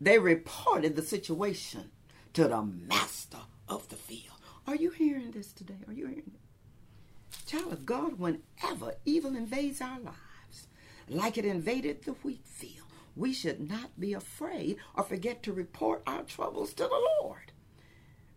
They 0.00 0.18
reported 0.18 0.96
the 0.96 1.02
situation 1.02 1.90
to 2.34 2.48
the 2.48 2.62
master 2.62 3.38
of 3.68 3.88
the 3.88 3.96
field. 3.96 4.39
Are 4.70 4.76
you 4.76 4.90
hearing 4.90 5.32
this 5.32 5.52
today? 5.52 5.80
Are 5.88 5.92
you 5.92 6.06
hearing 6.06 6.30
it? 6.32 7.44
Child 7.48 7.72
of 7.72 7.84
God, 7.84 8.20
whenever 8.20 8.94
evil 9.04 9.34
invades 9.34 9.80
our 9.80 9.98
lives, 9.98 10.68
like 11.08 11.36
it 11.36 11.44
invaded 11.44 12.04
the 12.04 12.12
wheat 12.12 12.46
field, 12.46 12.86
we 13.16 13.32
should 13.34 13.68
not 13.68 13.98
be 13.98 14.12
afraid 14.12 14.76
or 14.94 15.02
forget 15.02 15.42
to 15.42 15.52
report 15.52 16.04
our 16.06 16.22
troubles 16.22 16.72
to 16.74 16.84
the 16.84 17.08
Lord. 17.20 17.50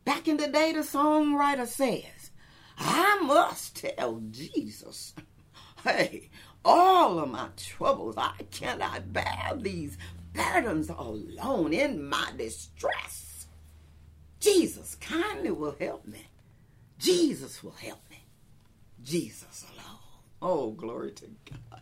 Back 0.06 0.28
in 0.28 0.38
the 0.38 0.48
day, 0.48 0.74
the 0.74 0.80
songwriter 0.80 1.68
says, 1.68 2.32
I 2.80 3.22
must 3.22 3.76
tell 3.76 4.20
Jesus, 4.32 5.14
hey, 5.84 6.32
all 6.66 7.20
of 7.20 7.30
my 7.30 7.50
troubles, 7.56 8.16
I 8.18 8.34
cannot 8.50 9.14
bear 9.14 9.52
these 9.56 10.00
burdens 10.34 10.90
alone 10.90 11.74
in 11.74 12.10
my 12.10 12.32
distress. 12.36 13.23
Jesus 14.44 14.96
kindly 14.96 15.52
will 15.52 15.78
help 15.80 16.06
me. 16.06 16.28
Jesus 17.00 17.64
will 17.64 17.72
help 17.72 18.02
me. 18.10 18.26
Jesus 19.02 19.66
alone. 19.72 20.00
Oh, 20.42 20.72
glory 20.72 21.12
to 21.12 21.28
God. 21.50 21.82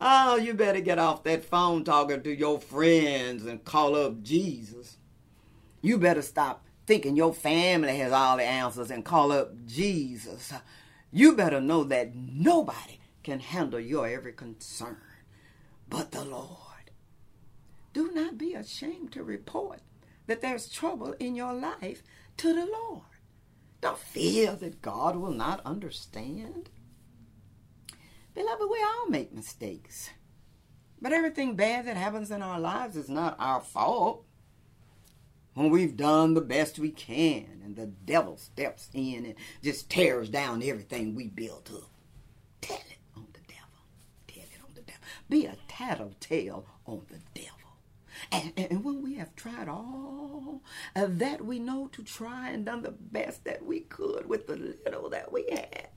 Oh, 0.00 0.36
you 0.36 0.54
better 0.54 0.80
get 0.80 1.00
off 1.00 1.24
that 1.24 1.44
phone 1.44 1.82
talking 1.82 2.22
to 2.22 2.32
your 2.32 2.60
friends 2.60 3.44
and 3.44 3.64
call 3.64 3.96
up 3.96 4.22
Jesus. 4.22 4.98
You 5.82 5.98
better 5.98 6.22
stop 6.22 6.64
thinking 6.86 7.16
your 7.16 7.34
family 7.34 7.96
has 7.98 8.12
all 8.12 8.36
the 8.36 8.44
answers 8.44 8.92
and 8.92 9.04
call 9.04 9.32
up 9.32 9.50
Jesus. 9.66 10.52
You 11.10 11.34
better 11.34 11.60
know 11.60 11.82
that 11.82 12.14
nobody 12.14 13.00
can 13.24 13.40
handle 13.40 13.80
your 13.80 14.06
every 14.06 14.32
concern 14.32 14.98
but 15.88 16.12
the 16.12 16.24
Lord. 16.24 16.92
Do 17.92 18.12
not 18.12 18.38
be 18.38 18.54
ashamed 18.54 19.10
to 19.12 19.24
report 19.24 19.80
that 20.28 20.42
there's 20.42 20.68
trouble 20.68 21.14
in 21.18 21.34
your 21.34 21.54
life 21.54 22.04
to 22.36 22.54
the 22.54 22.66
Lord. 22.66 23.02
Don't 23.80 23.98
fear 23.98 24.54
that 24.54 24.82
God 24.82 25.16
will 25.16 25.32
not 25.32 25.60
understand. 25.64 26.68
Beloved, 28.34 28.68
we 28.70 28.82
all 28.82 29.08
make 29.08 29.32
mistakes. 29.32 30.10
But 31.00 31.12
everything 31.12 31.56
bad 31.56 31.86
that 31.86 31.96
happens 31.96 32.30
in 32.30 32.42
our 32.42 32.60
lives 32.60 32.96
is 32.96 33.08
not 33.08 33.36
our 33.38 33.60
fault. 33.60 34.24
When 35.54 35.70
we've 35.70 35.96
done 35.96 36.34
the 36.34 36.40
best 36.40 36.78
we 36.78 36.90
can 36.90 37.62
and 37.64 37.74
the 37.74 37.86
devil 37.86 38.36
steps 38.36 38.90
in 38.92 39.24
and 39.24 39.34
just 39.62 39.90
tears 39.90 40.28
down 40.28 40.62
everything 40.62 41.14
we 41.14 41.26
built 41.28 41.70
up, 41.72 41.90
tell 42.60 42.76
it 42.76 42.98
on 43.16 43.26
the 43.32 43.40
devil. 43.48 43.80
Tell 44.28 44.42
it 44.42 44.62
on 44.62 44.74
the 44.74 44.82
devil. 44.82 45.00
Be 45.28 45.46
a 45.46 45.56
tattletale 45.68 46.66
on 46.86 47.06
the 47.08 47.18
devil. 47.34 47.57
And, 48.30 48.52
and, 48.56 48.84
when 48.84 49.02
we 49.02 49.14
have 49.14 49.34
tried 49.36 49.68
all 49.68 50.62
that 50.94 51.44
we 51.44 51.58
know 51.58 51.88
to 51.92 52.02
try 52.02 52.50
and 52.50 52.64
done 52.64 52.82
the 52.82 52.90
best 52.90 53.44
that 53.44 53.64
we 53.64 53.80
could 53.80 54.26
with 54.28 54.46
the 54.46 54.56
little 54.56 55.08
that 55.10 55.32
we 55.32 55.46
had, 55.50 55.88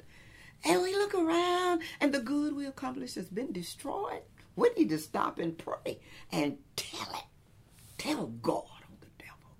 and 0.63 0.81
we 0.81 0.93
look 0.93 1.13
around 1.13 1.81
and 1.99 2.13
the 2.13 2.19
good 2.19 2.55
we 2.55 2.65
accomplished 2.65 3.15
has 3.15 3.27
been 3.27 3.51
destroyed, 3.51 4.21
we 4.55 4.69
need 4.77 4.89
to 4.89 4.97
stop 4.97 5.39
and 5.39 5.57
pray 5.57 5.99
and 6.31 6.57
tell 6.75 7.09
it. 7.13 7.25
Tell 7.97 8.27
God 8.27 8.63
on 8.63 8.97
the 9.01 9.07
devil. 9.17 9.51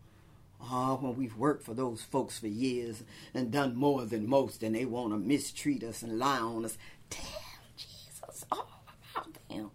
Oh, 0.62 0.96
when 1.02 1.16
we've 1.18 1.36
worked 1.38 1.64
for 1.64 1.74
those 1.74 2.02
folks 2.02 2.40
for 2.40 2.48
years 2.48 3.04
and 3.34 3.52
done 3.52 3.76
more 3.76 4.06
than 4.06 4.30
most 4.30 4.64
and 4.64 4.76
they 4.76 4.86
want 4.86 5.12
to 5.12 5.18
mistreat 5.18 5.84
us 5.84 6.02
and 6.02 6.20
lie 6.20 6.40
on 6.40 6.66
us, 6.66 6.78
tell 7.10 7.26
Jesus 7.78 8.46
all 8.52 8.84
about 9.14 9.28
them. 9.50 9.72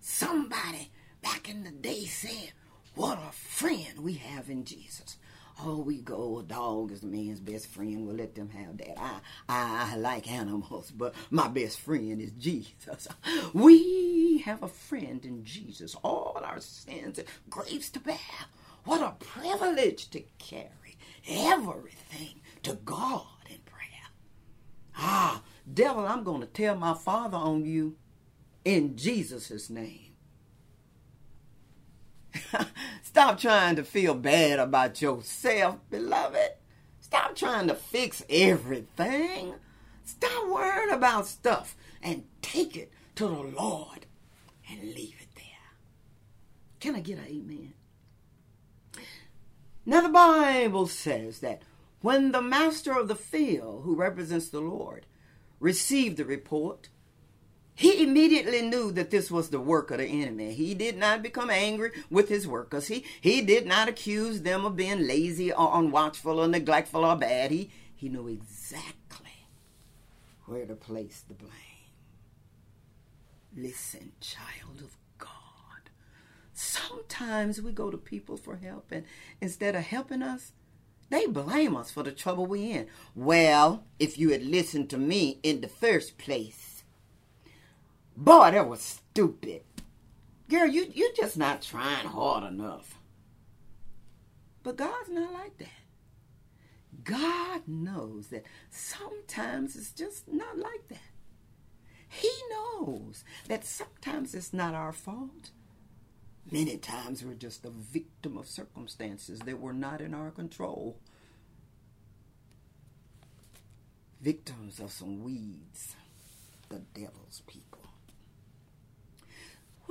Somebody 0.00 0.90
back 1.22 1.48
in 1.48 1.64
the 1.64 1.70
day 1.72 2.04
said, 2.22 2.52
What 2.94 3.18
a 3.18 3.32
friend 3.32 3.98
we 4.00 4.14
have 4.14 4.48
in 4.48 4.64
Jesus. 4.64 5.16
Oh, 5.60 5.80
we 5.80 6.00
go, 6.00 6.38
a 6.38 6.42
dog 6.42 6.92
is 6.92 7.00
the 7.00 7.08
man's 7.08 7.40
best 7.40 7.66
friend. 7.66 8.06
We'll 8.06 8.16
let 8.16 8.34
them 8.34 8.48
have 8.50 8.78
that. 8.78 8.98
I, 8.98 9.20
I, 9.48 9.92
I 9.92 9.96
like 9.96 10.30
animals, 10.30 10.90
but 10.90 11.14
my 11.30 11.48
best 11.48 11.80
friend 11.80 12.20
is 12.20 12.32
Jesus. 12.32 13.08
We 13.52 14.38
have 14.44 14.62
a 14.62 14.68
friend 14.68 15.24
in 15.24 15.44
Jesus. 15.44 15.96
All 16.02 16.40
our 16.42 16.60
sins 16.60 17.18
and 17.18 17.28
griefs 17.50 17.90
to 17.90 18.00
bear. 18.00 18.16
What 18.84 19.02
a 19.02 19.24
privilege 19.24 20.08
to 20.10 20.20
carry 20.38 20.96
everything 21.28 22.40
to 22.62 22.74
God 22.84 23.26
in 23.50 23.58
prayer. 23.58 24.08
Ah, 24.96 25.42
devil, 25.72 26.06
I'm 26.06 26.24
going 26.24 26.40
to 26.40 26.46
tell 26.46 26.76
my 26.76 26.94
father 26.94 27.36
on 27.36 27.64
you 27.64 27.96
in 28.64 28.96
Jesus' 28.96 29.68
name. 29.68 30.11
Stop 33.02 33.38
trying 33.38 33.76
to 33.76 33.84
feel 33.84 34.14
bad 34.14 34.58
about 34.58 35.02
yourself, 35.02 35.78
beloved. 35.90 36.52
Stop 37.00 37.36
trying 37.36 37.68
to 37.68 37.74
fix 37.74 38.24
everything. 38.30 39.54
Stop 40.04 40.48
worrying 40.48 40.92
about 40.92 41.26
stuff 41.26 41.76
and 42.02 42.24
take 42.40 42.76
it 42.76 42.92
to 43.16 43.26
the 43.26 43.42
Lord 43.60 44.06
and 44.70 44.82
leave 44.82 45.16
it 45.20 45.34
there. 45.34 45.44
Can 46.80 46.96
I 46.96 47.00
get 47.00 47.18
an 47.18 47.26
amen? 47.26 47.74
Now, 49.84 50.00
the 50.00 50.08
Bible 50.08 50.86
says 50.86 51.40
that 51.40 51.62
when 52.00 52.32
the 52.32 52.42
master 52.42 52.98
of 52.98 53.08
the 53.08 53.16
field, 53.16 53.82
who 53.84 53.94
represents 53.94 54.48
the 54.48 54.60
Lord, 54.60 55.06
received 55.60 56.16
the 56.16 56.24
report, 56.24 56.88
he 57.74 58.02
immediately 58.02 58.62
knew 58.62 58.92
that 58.92 59.10
this 59.10 59.30
was 59.30 59.48
the 59.48 59.60
work 59.60 59.90
of 59.90 59.98
the 59.98 60.06
enemy. 60.06 60.52
He 60.52 60.74
did 60.74 60.96
not 60.98 61.22
become 61.22 61.50
angry 61.50 61.90
with 62.10 62.28
his 62.28 62.46
workers. 62.46 62.88
He, 62.88 63.04
he 63.20 63.40
did 63.40 63.66
not 63.66 63.88
accuse 63.88 64.42
them 64.42 64.64
of 64.66 64.76
being 64.76 65.06
lazy 65.06 65.52
or 65.52 65.72
unwatchful 65.72 66.36
or 66.36 66.48
neglectful 66.48 67.04
or 67.04 67.16
bad. 67.16 67.50
He, 67.50 67.70
he 67.94 68.08
knew 68.08 68.28
exactly 68.28 69.46
where 70.44 70.66
to 70.66 70.74
place 70.74 71.24
the 71.26 71.34
blame. 71.34 71.50
Listen, 73.56 74.12
child 74.20 74.80
of 74.80 74.96
God. 75.18 75.30
Sometimes 76.52 77.60
we 77.60 77.72
go 77.72 77.90
to 77.90 77.98
people 77.98 78.36
for 78.36 78.56
help, 78.56 78.92
and 78.92 79.04
instead 79.40 79.74
of 79.74 79.82
helping 79.82 80.22
us, 80.22 80.52
they 81.10 81.26
blame 81.26 81.76
us 81.76 81.90
for 81.90 82.02
the 82.02 82.12
trouble 82.12 82.46
we're 82.46 82.76
in. 82.78 82.86
Well, 83.14 83.84
if 83.98 84.18
you 84.18 84.30
had 84.30 84.42
listened 84.42 84.88
to 84.90 84.98
me 84.98 85.38
in 85.42 85.60
the 85.60 85.68
first 85.68 86.16
place, 86.16 86.71
boy, 88.16 88.50
that 88.50 88.68
was 88.68 88.80
stupid. 88.80 89.62
Girl, 90.48 90.66
you 90.66 90.86
you're 90.92 91.14
just 91.14 91.36
not 91.36 91.62
trying 91.62 92.06
hard 92.06 92.44
enough. 92.44 92.98
But 94.62 94.76
God's 94.76 95.10
not 95.10 95.32
like 95.32 95.58
that. 95.58 95.68
God 97.04 97.62
knows 97.66 98.28
that 98.28 98.44
sometimes 98.70 99.76
it's 99.76 99.92
just 99.92 100.28
not 100.32 100.58
like 100.58 100.88
that. 100.88 100.98
He 102.08 102.30
knows 102.50 103.24
that 103.48 103.64
sometimes 103.64 104.34
it's 104.34 104.52
not 104.52 104.74
our 104.74 104.92
fault. 104.92 105.50
Many 106.50 106.76
times 106.76 107.24
we're 107.24 107.34
just 107.34 107.64
a 107.64 107.70
victim 107.70 108.36
of 108.36 108.46
circumstances 108.46 109.38
that 109.40 109.60
were 109.60 109.72
not 109.72 110.00
in 110.00 110.12
our 110.12 110.30
control. 110.30 110.98
Victims 114.20 114.78
of 114.78 114.92
some 114.92 115.24
weeds, 115.24 115.96
the 116.68 116.80
devil's 116.94 117.42
people. 117.46 117.71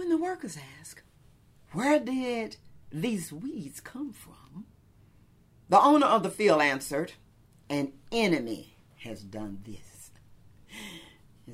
When 0.02 0.10
the 0.10 0.18
workers 0.18 0.58
ask, 0.80 1.04
Where 1.74 2.00
did 2.00 2.56
these 2.92 3.32
weeds 3.32 3.80
come 3.80 4.12
from? 4.12 4.66
The 5.70 5.80
owner 5.80 6.08
of 6.08 6.24
the 6.24 6.32
field 6.32 6.60
answered, 6.60 7.14
An 7.70 7.94
enemy 8.12 8.78
has 9.04 9.22
done 9.22 9.60
this. 9.64 10.10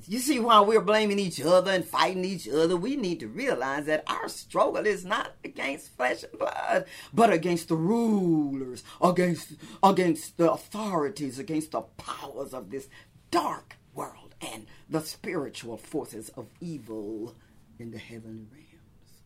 You 0.08 0.20
see, 0.20 0.40
while 0.40 0.66
we're 0.66 0.80
blaming 0.80 1.20
each 1.20 1.42
other 1.42 1.72
and 1.72 1.84
fighting 1.84 2.24
each 2.24 2.48
other, 2.48 2.78
we 2.78 2.96
need 2.96 3.20
to 3.20 3.28
realize 3.28 3.84
that 3.88 4.06
our 4.08 4.30
struggle 4.30 4.86
is 4.86 5.04
not 5.04 5.34
against 5.44 5.98
flesh 5.98 6.24
and 6.24 6.40
blood, 6.40 6.86
but 7.14 7.34
against 7.34 7.68
the 7.68 7.76
rulers, 7.76 8.82
against 9.02 9.56
against 9.84 10.38
the 10.38 10.50
authorities, 10.50 11.38
against 11.38 11.72
the 11.72 11.82
powers 11.82 12.54
of 12.54 12.72
this 12.72 12.88
dark 13.30 13.76
world 13.94 14.36
and 14.40 14.68
the 14.90 15.02
spiritual 15.02 15.76
forces 15.76 16.30
of 16.30 16.48
evil 16.62 17.36
in 17.80 17.92
the 17.92 17.98
heavenly 17.98 18.48
realms. 18.52 19.22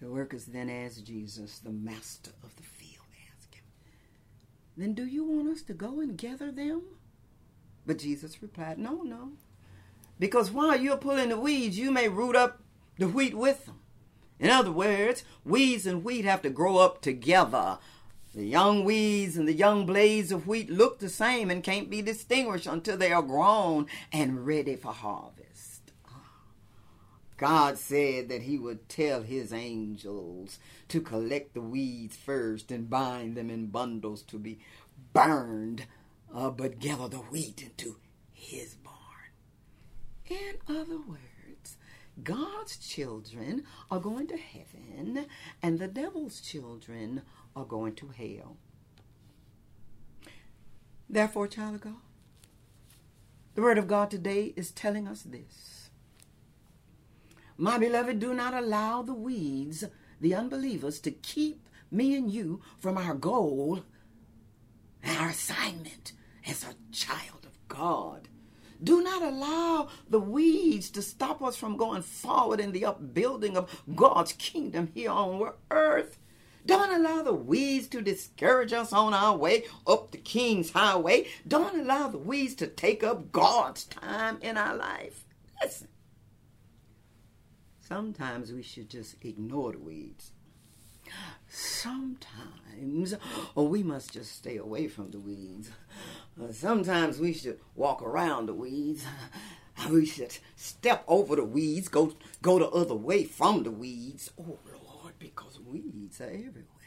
The 0.00 0.08
workers 0.08 0.46
then 0.46 0.68
asked 0.68 1.04
Jesus, 1.04 1.58
the 1.58 1.70
master 1.70 2.32
of 2.42 2.56
the 2.56 2.62
field, 2.62 3.04
asked 3.30 3.54
him, 3.54 3.64
Then 4.76 4.94
do 4.94 5.04
you 5.04 5.24
want 5.24 5.48
us 5.48 5.62
to 5.62 5.74
go 5.74 6.00
and 6.00 6.16
gather 6.16 6.50
them? 6.50 6.82
But 7.86 7.98
Jesus 7.98 8.42
replied, 8.42 8.78
No, 8.78 9.02
no. 9.02 9.32
Because 10.18 10.50
while 10.50 10.80
you're 10.80 10.96
pulling 10.96 11.30
the 11.30 11.38
weeds, 11.38 11.78
you 11.78 11.90
may 11.90 12.08
root 12.08 12.36
up 12.36 12.60
the 12.98 13.08
wheat 13.08 13.34
with 13.34 13.66
them. 13.66 13.80
In 14.38 14.50
other 14.50 14.72
words, 14.72 15.24
weeds 15.44 15.86
and 15.86 16.04
wheat 16.04 16.24
have 16.24 16.42
to 16.42 16.50
grow 16.50 16.78
up 16.78 17.00
together. 17.00 17.78
The 18.34 18.44
young 18.44 18.84
weeds 18.84 19.36
and 19.36 19.46
the 19.46 19.52
young 19.52 19.84
blades 19.84 20.32
of 20.32 20.46
wheat 20.46 20.70
look 20.70 20.98
the 20.98 21.08
same 21.08 21.50
and 21.50 21.62
can't 21.62 21.90
be 21.90 22.02
distinguished 22.02 22.66
until 22.66 22.96
they 22.96 23.12
are 23.12 23.22
grown 23.22 23.86
and 24.12 24.46
ready 24.46 24.74
for 24.74 24.92
harvest. 24.92 25.41
God 27.42 27.76
said 27.76 28.28
that 28.28 28.42
He 28.42 28.56
would 28.56 28.88
tell 28.88 29.22
His 29.22 29.52
angels 29.52 30.60
to 30.86 31.00
collect 31.00 31.54
the 31.54 31.60
weeds 31.60 32.16
first 32.16 32.70
and 32.70 32.88
bind 32.88 33.36
them 33.36 33.50
in 33.50 33.66
bundles 33.66 34.22
to 34.22 34.38
be 34.38 34.60
burned 35.12 35.86
uh, 36.32 36.50
but 36.50 36.78
gather 36.78 37.08
the 37.08 37.18
wheat 37.18 37.62
into 37.62 37.96
his 38.32 38.74
barn. 38.76 38.94
In 40.28 40.54
other 40.68 40.98
words, 40.98 41.76
God's 42.22 42.76
children 42.76 43.64
are 43.90 44.00
going 44.00 44.28
to 44.28 44.36
heaven, 44.36 45.26
and 45.62 45.78
the 45.78 45.88
devil's 45.88 46.40
children 46.40 47.22
are 47.56 47.64
going 47.64 47.94
to 47.96 48.08
hell. 48.08 48.56
Therefore, 51.10 51.48
child 51.48 51.74
of 51.74 51.80
God, 51.82 51.94
the 53.56 53.62
word 53.62 53.78
of 53.78 53.88
God 53.88 54.10
today 54.10 54.54
is 54.56 54.70
telling 54.70 55.06
us 55.08 55.22
this. 55.22 55.81
My 57.62 57.78
beloved, 57.78 58.18
do 58.18 58.34
not 58.34 58.54
allow 58.54 59.02
the 59.02 59.14
weeds, 59.14 59.84
the 60.20 60.34
unbelievers, 60.34 60.98
to 61.02 61.12
keep 61.12 61.68
me 61.92 62.16
and 62.16 62.28
you 62.28 62.60
from 62.80 62.98
our 62.98 63.14
goal, 63.14 63.84
our 65.06 65.28
assignment, 65.28 66.12
as 66.44 66.64
a 66.64 66.74
child 66.90 67.46
of 67.46 67.56
God. 67.68 68.26
Do 68.82 69.00
not 69.00 69.22
allow 69.22 69.90
the 70.10 70.18
weeds 70.18 70.90
to 70.90 71.02
stop 71.02 71.40
us 71.40 71.54
from 71.54 71.76
going 71.76 72.02
forward 72.02 72.58
in 72.58 72.72
the 72.72 72.84
upbuilding 72.84 73.56
of 73.56 73.84
God's 73.94 74.32
kingdom 74.32 74.90
here 74.92 75.12
on 75.12 75.52
earth. 75.70 76.18
Don't 76.66 76.92
allow 76.92 77.22
the 77.22 77.32
weeds 77.32 77.86
to 77.90 78.02
discourage 78.02 78.72
us 78.72 78.92
on 78.92 79.14
our 79.14 79.36
way 79.36 79.66
up 79.86 80.10
the 80.10 80.18
King's 80.18 80.72
highway. 80.72 81.28
Don't 81.46 81.78
allow 81.78 82.08
the 82.08 82.18
weeds 82.18 82.56
to 82.56 82.66
take 82.66 83.04
up 83.04 83.30
God's 83.30 83.84
time 83.84 84.38
in 84.40 84.56
our 84.56 84.74
life. 84.74 85.24
Listen, 85.62 85.86
sometimes 87.92 88.50
we 88.50 88.62
should 88.62 88.88
just 88.88 89.16
ignore 89.20 89.72
the 89.72 89.78
weeds. 89.78 90.30
Sometimes 91.46 93.14
we 93.54 93.82
must 93.82 94.14
just 94.14 94.34
stay 94.34 94.56
away 94.56 94.88
from 94.88 95.10
the 95.10 95.20
weeds. 95.20 95.68
Uh, 96.42 96.50
sometimes 96.52 97.18
we 97.18 97.34
should 97.34 97.60
walk 97.74 98.00
around 98.00 98.46
the 98.46 98.54
weeds. 98.54 99.04
We 99.90 100.06
should 100.06 100.36
step 100.54 101.02
over 101.08 101.34
the 101.34 101.44
weeds, 101.44 101.88
go 101.88 102.12
go 102.40 102.58
the 102.58 102.68
other 102.68 102.94
way 102.94 103.24
from 103.24 103.62
the 103.62 103.70
weeds. 103.70 104.30
Oh 104.38 104.58
Lord, 104.70 105.14
because 105.18 105.58
weeds 105.58 106.20
are 106.20 106.24
everywhere. 106.26 106.84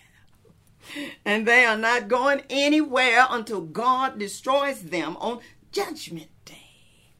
And 1.26 1.48
they 1.48 1.66
are 1.66 1.78
not 1.78 2.08
going 2.08 2.44
anywhere 2.50 3.26
until 3.30 3.62
God 3.62 4.20
destroys 4.20 4.84
them 4.84 5.18
on 5.18 5.42
judgment 5.72 6.30
day. 6.46 7.16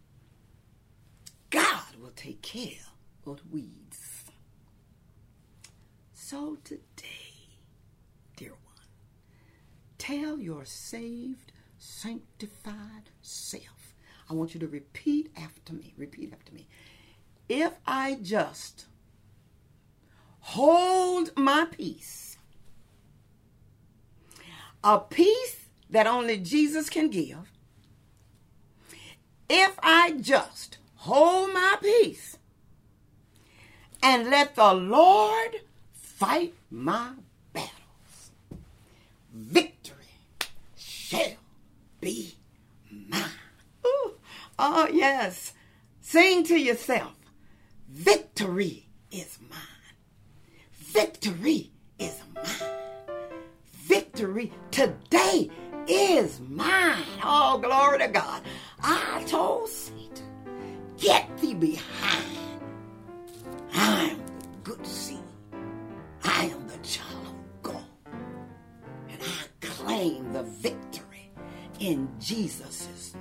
God 1.50 1.98
will 2.00 2.14
take 2.16 2.44
care 2.44 2.86
weeds. 3.26 4.26
So 6.14 6.58
today, 6.64 7.58
dear 8.36 8.52
one, 8.52 8.88
tell 9.98 10.40
your 10.40 10.66
saved 10.66 11.52
sanctified 11.78 13.10
self. 13.22 13.94
I 14.30 14.34
want 14.34 14.54
you 14.54 14.60
to 14.60 14.68
repeat 14.68 15.32
after 15.38 15.74
me. 15.74 15.94
Repeat 15.98 16.34
after 16.34 16.54
me. 16.54 16.68
If 17.48 17.74
I 17.86 18.18
just 18.22 18.86
hold 20.40 21.32
my 21.38 21.68
peace, 21.70 22.38
a 24.84 25.00
peace 25.00 25.68
that 25.90 26.08
only 26.08 26.38
Jesus 26.38 26.90
can 26.90 27.10
give, 27.10 27.52
if 29.48 29.78
I 29.84 30.12
just 30.20 30.80
hold 30.96 31.54
my 31.54 31.78
peace 31.82 32.38
and 34.06 34.30
let 34.30 34.54
the 34.54 34.72
Lord 34.72 35.56
fight 35.94 36.54
my 36.70 37.14
battles, 37.54 38.32
victory 39.34 40.20
shall 40.78 41.34
be 42.00 42.36
mine. 43.10 43.24
Ooh. 43.84 44.12
Oh, 44.60 44.88
yes. 44.94 45.54
Sing 46.02 46.44
to 46.44 46.56
yourself. 46.56 47.16
Victory 47.90 48.86
is 49.10 49.40
mine. 49.50 49.96
Victory 50.72 51.72
is 51.98 52.22
mine. 52.36 53.16
Victory 53.74 54.54
today 54.70 55.50
is 55.88 56.40
mine. 56.48 57.04
Oh, 57.24 57.58
glory 57.58 57.98
to 58.00 58.08
God. 58.10 58.44
I 58.84 59.24
told 59.26 59.68
Satan, 59.68 60.30
get 61.00 61.36
thee 61.40 61.56
behind. 61.56 62.45
I 64.66 64.84
to 64.84 64.90
see. 64.90 65.20
I 66.24 66.46
am 66.46 66.68
the 66.68 66.78
child 66.78 67.28
of 67.28 67.62
God. 67.62 67.86
And 69.10 69.22
I 69.22 69.66
claim 69.66 70.34
the 70.34 70.42
victory 70.42 71.32
in 71.80 72.10
Jesus' 72.20 73.14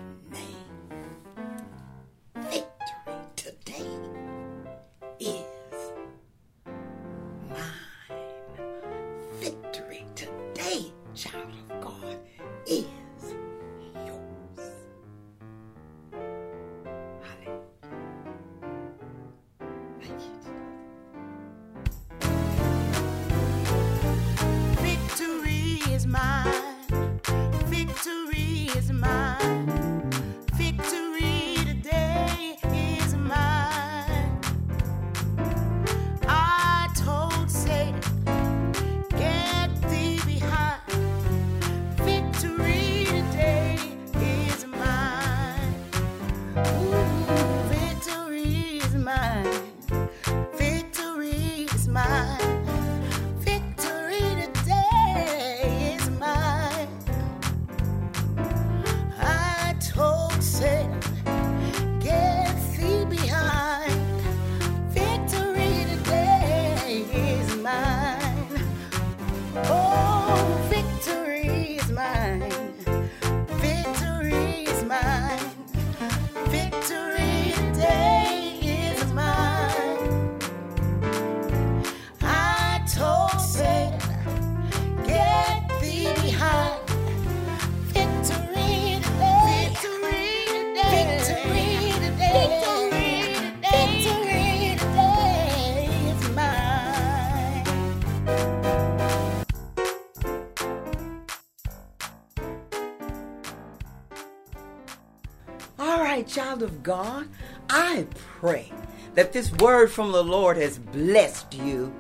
God, 106.85 107.29
I 107.71 108.07
pray 108.13 108.71
that 109.15 109.33
this 109.33 109.51
word 109.53 109.91
from 109.91 110.13
the 110.13 110.23
Lord 110.23 110.59
has 110.59 110.79
blessed 110.79 111.55
you. 111.55 111.93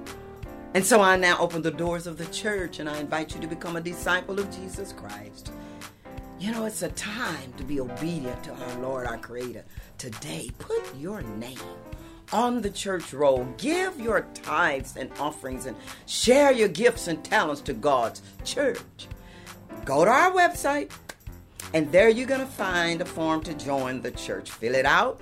And 0.74 0.84
so 0.84 1.00
I 1.00 1.16
now 1.16 1.38
open 1.38 1.62
the 1.62 1.70
doors 1.70 2.06
of 2.06 2.18
the 2.18 2.26
church 2.26 2.78
and 2.78 2.88
I 2.88 2.98
invite 2.98 3.34
you 3.34 3.40
to 3.40 3.46
become 3.46 3.76
a 3.76 3.80
disciple 3.80 4.38
of 4.38 4.54
Jesus 4.54 4.92
Christ. 4.92 5.52
You 6.38 6.52
know, 6.52 6.66
it's 6.66 6.82
a 6.82 6.90
time 6.90 7.54
to 7.56 7.64
be 7.64 7.80
obedient 7.80 8.44
to 8.44 8.52
our 8.52 8.78
Lord, 8.80 9.06
our 9.06 9.16
Creator. 9.16 9.64
Today, 9.96 10.50
put 10.58 10.82
your 10.96 11.22
name 11.22 11.58
on 12.30 12.60
the 12.60 12.70
church 12.70 13.14
roll. 13.14 13.48
Give 13.56 13.98
your 13.98 14.26
tithes 14.34 14.98
and 14.98 15.10
offerings 15.18 15.64
and 15.64 15.76
share 16.04 16.52
your 16.52 16.68
gifts 16.68 17.08
and 17.08 17.24
talents 17.24 17.62
to 17.62 17.72
God's 17.72 18.20
church. 18.44 19.08
Go 19.86 20.04
to 20.04 20.10
our 20.10 20.32
website, 20.32 20.90
and 21.72 21.90
there 21.90 22.08
you're 22.08 22.26
going 22.26 22.40
to 22.40 22.46
find 22.46 23.00
a 23.00 23.04
form 23.04 23.42
to 23.42 23.54
join 23.54 24.02
the 24.02 24.10
church. 24.10 24.50
Fill 24.50 24.74
it 24.74 24.86
out, 24.86 25.20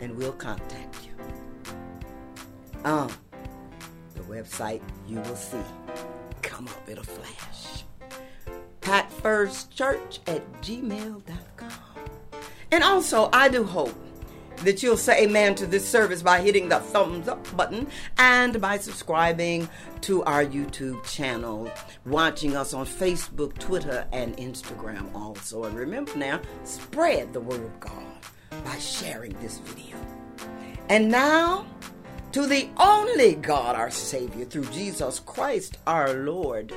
and 0.00 0.16
we'll 0.16 0.32
contact 0.32 0.96
you. 1.04 1.12
Um, 2.84 3.10
the 4.14 4.22
website 4.22 4.80
you 5.06 5.16
will 5.16 5.36
see 5.36 5.58
come 6.42 6.68
up 6.68 6.88
in 6.88 6.98
a 6.98 7.04
flash. 7.04 7.84
PatFirstChurch 8.80 10.18
at 10.26 10.52
gmail.com. 10.62 11.72
And 12.70 12.82
also, 12.82 13.28
I 13.32 13.48
do 13.48 13.64
hope 13.64 13.94
that 14.64 14.82
you'll 14.82 14.96
say 14.96 15.24
amen 15.24 15.54
to 15.56 15.66
this 15.66 15.86
service 15.88 16.22
by 16.22 16.40
hitting 16.40 16.68
the 16.68 16.78
thumbs 16.78 17.28
up 17.28 17.56
button 17.56 17.86
and 18.18 18.60
by 18.60 18.78
subscribing 18.78 19.68
to 20.02 20.22
our 20.24 20.44
YouTube 20.44 21.02
channel, 21.04 21.70
watching 22.06 22.56
us 22.56 22.74
on 22.74 22.86
Facebook, 22.86 23.58
Twitter, 23.58 24.06
and 24.12 24.36
Instagram 24.36 25.14
also. 25.14 25.64
And 25.64 25.76
remember 25.76 26.16
now, 26.16 26.40
spread 26.64 27.32
the 27.32 27.40
word 27.40 27.62
of 27.62 27.80
God 27.80 28.16
by 28.64 28.78
sharing 28.78 29.32
this 29.40 29.58
video. 29.58 29.96
And 30.88 31.10
now, 31.10 31.66
to 32.32 32.46
the 32.46 32.68
only 32.76 33.34
God, 33.34 33.76
our 33.76 33.90
Savior, 33.90 34.44
through 34.44 34.66
Jesus 34.66 35.20
Christ 35.20 35.78
our 35.86 36.14
Lord, 36.14 36.72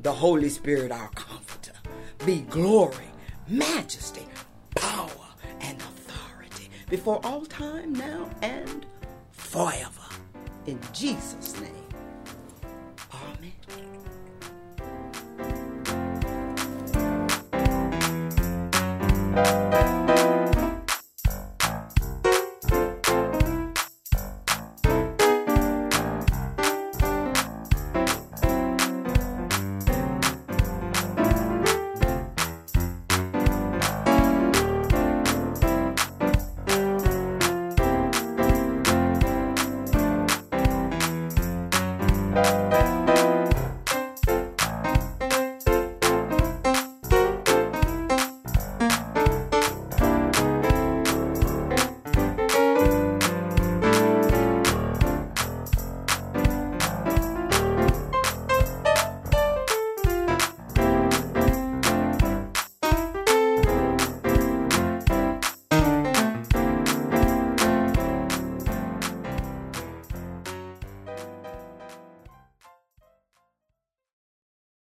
the 0.00 0.12
Holy 0.12 0.48
Spirit, 0.48 0.92
our 0.92 1.08
Comforter, 1.10 1.72
be 2.24 2.40
glory, 2.42 3.10
majesty, 3.48 4.26
power, 4.74 5.10
before 6.88 7.20
all 7.24 7.44
time, 7.44 7.92
now, 7.92 8.30
and 8.42 8.86
forever. 9.32 10.02
In 10.66 10.78
Jesus' 10.92 11.60
name. 11.60 11.85